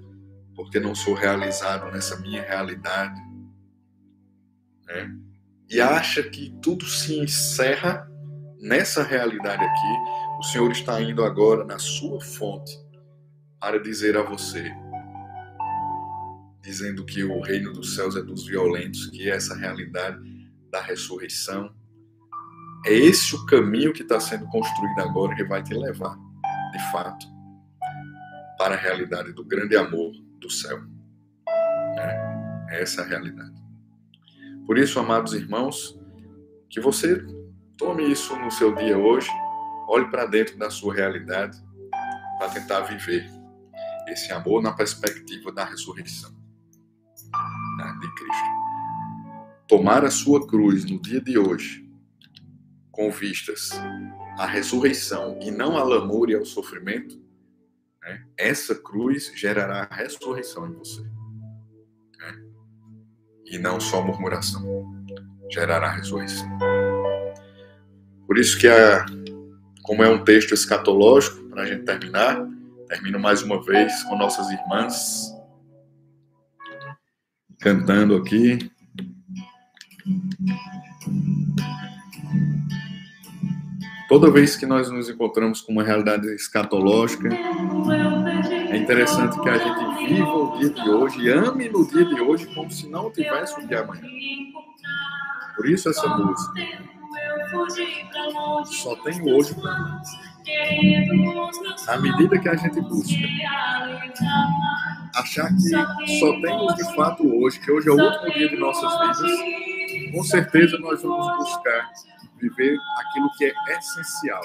porque 0.55 0.81
não 0.81 0.95
sou 0.95 1.15
realizado 1.15 1.91
nessa 1.91 2.19
minha 2.21 2.43
realidade. 2.43 3.21
Né? 4.87 5.17
E 5.71 5.81
acha 5.81 6.23
que 6.23 6.57
tudo 6.61 6.85
se 6.85 7.19
encerra 7.19 8.09
nessa 8.61 9.03
realidade 9.03 9.65
aqui. 9.65 10.39
O 10.39 10.43
Senhor 10.43 10.71
está 10.71 11.01
indo 11.01 11.25
agora 11.25 11.65
na 11.65 11.79
sua 11.79 12.21
fonte 12.21 12.77
para 13.61 13.81
dizer 13.81 14.17
a 14.17 14.23
você, 14.23 14.71
dizendo 16.65 17.05
que 17.05 17.23
o 17.23 17.41
reino 17.41 17.75
dos 17.75 17.95
céus 17.95 18.17
é 18.17 18.23
dos 18.23 18.47
violentos, 18.47 19.07
que 19.11 19.31
é 19.31 19.37
essa 19.37 19.55
realidade 19.55 20.19
da 20.71 20.81
ressurreição. 20.81 21.71
É 22.87 22.93
esse 22.93 23.37
o 23.37 23.45
caminho 23.45 23.93
que 23.93 24.03
está 24.03 24.19
sendo 24.19 24.47
construído 24.47 24.99
agora 25.01 25.37
que 25.37 25.45
vai 25.45 25.63
te 25.63 25.75
levar, 25.75 26.17
de 26.73 26.91
fato, 26.91 27.27
para 28.59 28.75
a 28.75 28.79
realidade 28.79 29.33
do 29.33 29.45
grande 29.45 29.77
amor 29.77 30.13
do 30.41 30.49
céu. 30.49 30.81
É, 31.99 32.81
essa 32.81 33.03
é 33.03 33.05
a 33.05 33.09
realidade. 33.09 33.63
Por 34.67 34.79
isso, 34.79 34.99
amados 34.99 35.35
irmãos, 35.35 36.01
que 36.71 36.81
você 36.81 37.23
tome 37.77 38.11
isso 38.11 38.35
no 38.37 38.51
seu 38.51 38.75
dia 38.75 38.97
hoje, 38.97 39.29
olhe 39.87 40.11
para 40.11 40.25
dentro 40.25 40.57
da 40.57 40.71
sua 40.71 40.95
realidade 40.95 41.63
para 42.39 42.49
tentar 42.49 42.81
viver 42.81 43.31
esse 44.09 44.33
amor 44.33 44.63
na 44.63 44.73
perspectiva 44.73 45.53
da 45.53 45.65
ressurreição 45.65 46.44
de 48.01 48.15
Cristo. 48.15 48.45
Tomar 49.69 50.05
a 50.05 50.11
sua 50.11 50.47
cruz 50.47 50.85
no 50.85 51.01
dia 51.01 51.21
de 51.21 51.39
hoje, 51.39 51.89
com 52.91 53.11
vistas 53.11 53.71
à 54.39 54.47
ressurreição 54.47 55.39
e 55.43 55.51
não 55.51 55.77
à 55.77 55.83
lamúria 55.83 56.35
e 56.35 56.39
ao 56.39 56.45
sofrimento, 56.45 57.19
né? 58.05 58.23
Essa 58.37 58.75
cruz 58.75 59.33
gerará 59.35 59.89
ressurreição 59.91 60.69
em 60.69 60.75
você. 60.75 61.01
Né? 61.01 62.45
E 63.47 63.59
não 63.59 63.81
só 63.81 64.03
murmuração. 64.03 64.63
Gerará 65.51 65.91
ressurreição. 65.91 66.49
Por 68.27 68.39
isso 68.39 68.59
que, 68.59 68.69
a, 68.69 69.07
como 69.83 70.03
é 70.03 70.09
um 70.09 70.23
texto 70.23 70.53
escatológico, 70.53 71.49
para 71.49 71.63
a 71.63 71.67
gente 71.67 71.85
terminar, 71.85 72.47
termino 72.89 73.19
mais 73.19 73.43
uma 73.43 73.63
vez 73.63 74.03
com 74.05 74.17
nossas 74.17 74.49
irmãs 74.51 75.34
cantando 77.61 78.17
aqui. 78.17 78.71
Toda 84.09 84.31
vez 84.31 84.55
que 84.55 84.67
nós 84.67 84.91
nos 84.91 85.09
encontramos 85.09 85.61
com 85.61 85.73
uma 85.73 85.83
realidade 85.83 86.27
escatológica, 86.35 87.31
é 88.71 88.77
interessante 88.77 89.41
que 89.41 89.49
a 89.49 89.59
gente 89.59 90.07
viva 90.07 90.31
o 90.31 90.59
dia 90.59 90.71
de 90.71 90.89
hoje 90.89 91.21
e 91.21 91.31
ame 91.31 91.69
no 91.69 91.87
dia 91.87 92.05
de 92.05 92.21
hoje 92.21 92.47
como 92.55 92.71
se 92.71 92.89
não 92.89 93.11
tivesse 93.11 93.59
o 93.61 93.67
dia 93.67 93.81
amanhã. 93.81 94.07
Por 95.57 95.69
isso 95.69 95.89
essa 95.89 96.07
música. 96.07 96.63
Só 98.67 98.95
tem 98.97 99.21
o 99.23 99.37
hoje 99.37 99.55
para 99.55 99.79
mim. 99.79 99.91
À 101.89 101.97
medida 101.99 102.39
que 102.39 102.49
a 102.49 102.55
gente 102.55 102.81
busca 102.83 103.17
achar 105.17 105.49
que 105.49 106.19
só 106.19 106.41
temos 106.41 106.75
de 106.75 106.95
fato 106.95 107.43
hoje, 107.43 107.61
que 107.61 107.71
hoje 107.71 107.89
é 107.89 107.93
o 107.93 107.97
último 107.97 108.33
dia 108.33 108.49
de 108.49 108.57
nossas 108.57 109.19
vidas, 109.19 110.13
com 110.13 110.25
certeza 110.25 110.79
nós 110.79 111.03
vamos 111.03 111.27
buscar 111.37 111.91
viver 112.41 112.77
aquilo 112.99 113.31
que 113.37 113.45
é 113.45 113.55
essencial 113.79 114.43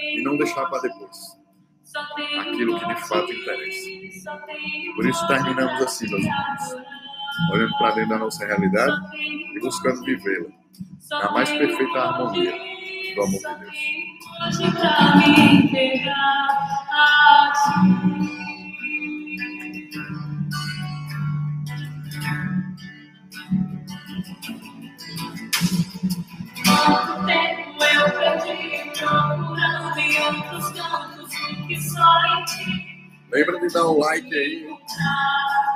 e 0.00 0.22
não 0.22 0.36
deixar 0.36 0.66
para 0.66 0.82
depois. 0.82 1.38
Aquilo 2.40 2.78
que 2.78 2.86
de 2.86 3.08
fato 3.08 3.32
interessa. 3.32 4.30
Por 4.94 5.06
isso 5.08 5.26
terminamos 5.26 5.82
assim, 5.82 6.08
meus 6.08 6.22
irmãos, 6.22 6.76
olhando 7.52 7.78
para 7.78 7.94
dentro 7.94 8.10
da 8.10 8.18
nossa 8.18 8.46
realidade 8.46 9.16
e 9.16 9.60
buscando 9.60 10.02
vivê-la 10.02 10.48
na 11.10 11.32
mais 11.32 11.50
perfeita 11.50 11.98
harmonia 11.98 12.52
do 13.14 13.22
amor 13.22 13.40
de 13.40 13.54
Deus. 13.60 13.78
Quanto 26.86 27.26
tempo 27.26 27.84
eu 27.84 28.12
perdi 28.12 28.90
procurando 28.98 29.98
em 29.98 30.20
outros 30.22 30.72
cantos 30.72 31.34
o 31.34 31.66
que 31.66 31.80
só 31.80 32.26
em 32.26 32.44
ti. 32.44 33.10
Lembra 33.30 33.60
de 33.60 33.72
dar 33.72 33.84
o 33.84 33.98
like 33.98 34.34
aí. 34.34 34.68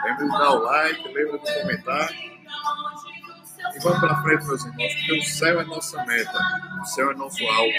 Lembra 0.05 0.25
de 0.25 0.31
dar 0.31 0.51
o 0.53 0.63
like, 0.63 1.09
lembra 1.09 1.39
de 1.39 1.61
comentar. 1.61 2.11
E 3.75 3.79
vamos 3.83 4.01
para 4.01 4.23
frente, 4.23 4.47
meus 4.47 4.65
irmãos, 4.65 4.95
porque 4.95 5.19
o 5.19 5.23
céu 5.23 5.61
é 5.61 5.65
nossa 5.65 6.05
meta, 6.05 6.39
o 6.81 6.85
céu 6.87 7.11
é 7.11 7.15
nosso 7.15 7.47
alvo. 7.47 7.73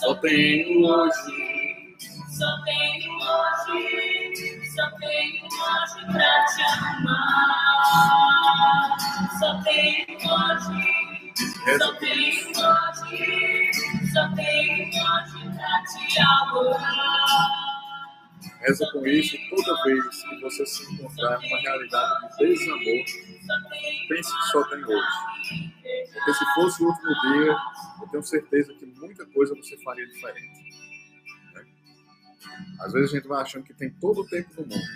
Só 0.00 0.14
tenho 0.16 0.86
hoje, 0.86 1.96
só 2.30 2.64
tenho 2.64 3.12
hoje, 3.14 3.96
só 4.78 4.88
tenho 4.92 5.44
hoje 5.44 6.06
pra 6.12 6.46
te 6.46 6.62
amar. 6.78 8.06
Só 9.40 9.60
tenho 9.64 10.06
hoje, 10.06 10.78
só 11.78 11.92
tenho 11.94 12.46
hoje, 12.46 13.72
só 14.12 14.24
tenho 14.36 14.86
hoje 14.86 15.42
pra 15.56 15.74
te 15.82 16.20
amar. 16.20 17.68
Reza 18.60 18.86
com 18.92 19.04
isso 19.06 19.36
toda 19.50 19.82
vez 19.82 20.22
que 20.22 20.40
você 20.40 20.64
se 20.66 20.82
encontrar 20.92 21.40
numa 21.40 21.60
realidade 21.60 22.36
de 22.38 22.46
desamor, 22.46 23.04
pense 24.08 24.36
que 24.36 24.42
só 24.52 24.62
tem 24.68 24.84
hoje. 24.84 25.72
Porque 26.14 26.34
se 26.34 26.44
fosse 26.54 26.84
o 26.84 26.86
último 26.86 27.14
dia, 27.22 27.56
eu 28.00 28.08
tenho 28.12 28.22
certeza 28.22 28.72
que 28.74 28.86
muita 28.86 29.26
coisa 29.26 29.56
você 29.56 29.76
faria 29.78 30.06
diferente. 30.06 30.67
Às 32.80 32.92
vezes 32.92 33.12
a 33.12 33.16
gente 33.16 33.28
vai 33.28 33.42
achando 33.42 33.64
que 33.64 33.74
tem 33.74 33.90
todo 33.90 34.22
o 34.22 34.26
tempo 34.26 34.54
do 34.54 34.62
mundo. 34.62 34.88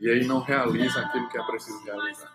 E 0.00 0.10
aí 0.10 0.26
não 0.26 0.40
realiza 0.40 1.00
aquilo 1.00 1.28
que 1.28 1.38
é 1.38 1.42
preciso 1.42 1.84
realizar. 1.84 2.32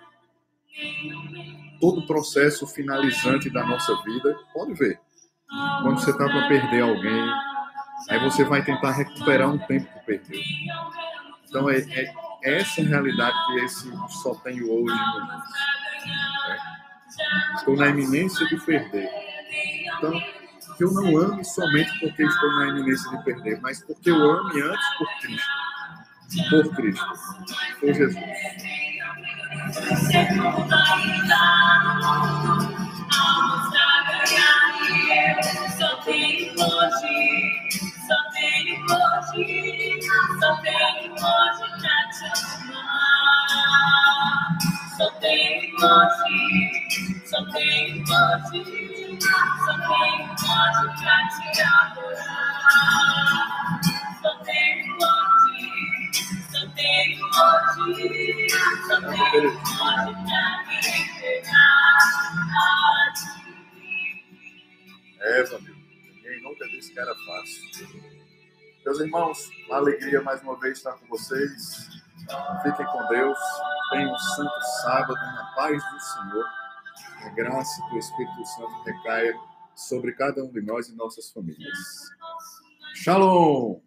Todo 1.79 2.01
o 2.01 2.07
processo 2.07 2.65
finalizante 2.67 3.49
da 3.49 3.65
nossa 3.65 3.95
vida, 4.03 4.37
pode 4.53 4.73
ver. 4.73 4.99
Quando 5.81 5.99
você 5.99 6.11
está 6.11 6.25
para 6.25 6.47
perder 6.47 6.81
alguém, 6.81 7.29
Aí 8.09 8.19
você 8.19 8.43
vai 8.43 8.63
tentar 8.63 8.91
recuperar 8.91 9.49
um 9.49 9.57
tempo 9.57 9.87
que 9.93 10.05
perdeu. 10.05 10.39
Então 11.47 11.69
é, 11.69 11.79
é 11.79 12.13
essa 12.43 12.81
realidade 12.81 13.35
que 13.47 13.59
esse 13.61 13.91
só 14.21 14.35
tenho 14.35 14.69
hoje 14.69 14.95
no 14.95 15.11
mundo. 15.13 15.27
Né? 15.27 15.43
Estou 17.55 17.77
na 17.77 17.87
iminência 17.89 18.45
de 18.47 18.59
perder. 18.65 19.09
Então, 19.97 20.21
que 20.77 20.83
eu 20.83 20.91
não 20.91 21.17
ame 21.17 21.43
somente 21.43 21.99
porque 21.99 22.23
estou 22.23 22.55
na 22.55 22.67
iminência 22.69 23.09
de 23.11 23.23
perder, 23.23 23.59
mas 23.61 23.83
porque 23.83 24.09
eu 24.09 24.31
ame 24.31 24.61
antes 24.61 24.87
por 24.97 25.07
Cristo. 25.21 25.49
Por 26.49 26.75
Cristo. 26.75 27.05
Por 27.79 27.93
Jesus. 27.93 28.23
Só 35.77 35.95
tenho 36.03 36.53
hoje 36.55 37.33
só 47.33 47.43
tenho 47.45 48.03
hoje, 48.03 48.92
só 49.21 49.73
tenho 49.73 50.31
hoje 50.31 50.87
pra 51.01 51.17
te 51.29 51.61
amar. 51.61 51.93
Só 54.21 54.29
só 54.29 54.31
tenho 54.43 54.95
hoje, 54.95 56.11
só 56.51 56.61
tenho 56.75 57.25
hoje 57.25 57.31
pra 57.37 57.49
te 57.73 57.81
adorar. 57.93 58.53
Só 58.87 58.95
só 58.95 59.01
tenho 59.01 59.47
hoje 59.47 60.17
pra 60.27 60.63
me 60.67 60.77
entregar. 60.77 61.83
É, 65.21 65.43
Vanil 65.43 65.83
nunca 66.43 66.67
disse 66.67 66.93
que 66.93 66.99
era 66.99 67.13
fácil. 67.15 68.03
Meus 68.85 68.99
irmãos, 68.99 69.49
uma 69.67 69.77
alegria 69.77 70.21
mais 70.21 70.41
uma 70.41 70.59
vez 70.59 70.77
estar 70.77 70.93
com 70.93 71.07
vocês. 71.07 71.87
Fiquem 72.63 72.85
com 72.85 73.07
Deus. 73.07 73.37
Tenham 73.89 74.13
um 74.13 74.17
santo 74.17 74.61
sábado 74.81 75.13
na 75.13 75.53
paz 75.55 75.81
do 75.91 75.99
Senhor. 75.99 76.62
A 77.23 77.29
graça 77.29 77.81
do 77.89 77.97
Espírito 77.97 78.45
Santo 78.45 78.83
recaia 78.85 79.33
sobre 79.75 80.11
cada 80.13 80.43
um 80.43 80.51
de 80.51 80.61
nós 80.61 80.89
e 80.89 80.95
nossas 80.95 81.31
famílias. 81.31 81.77
Shalom! 82.95 83.79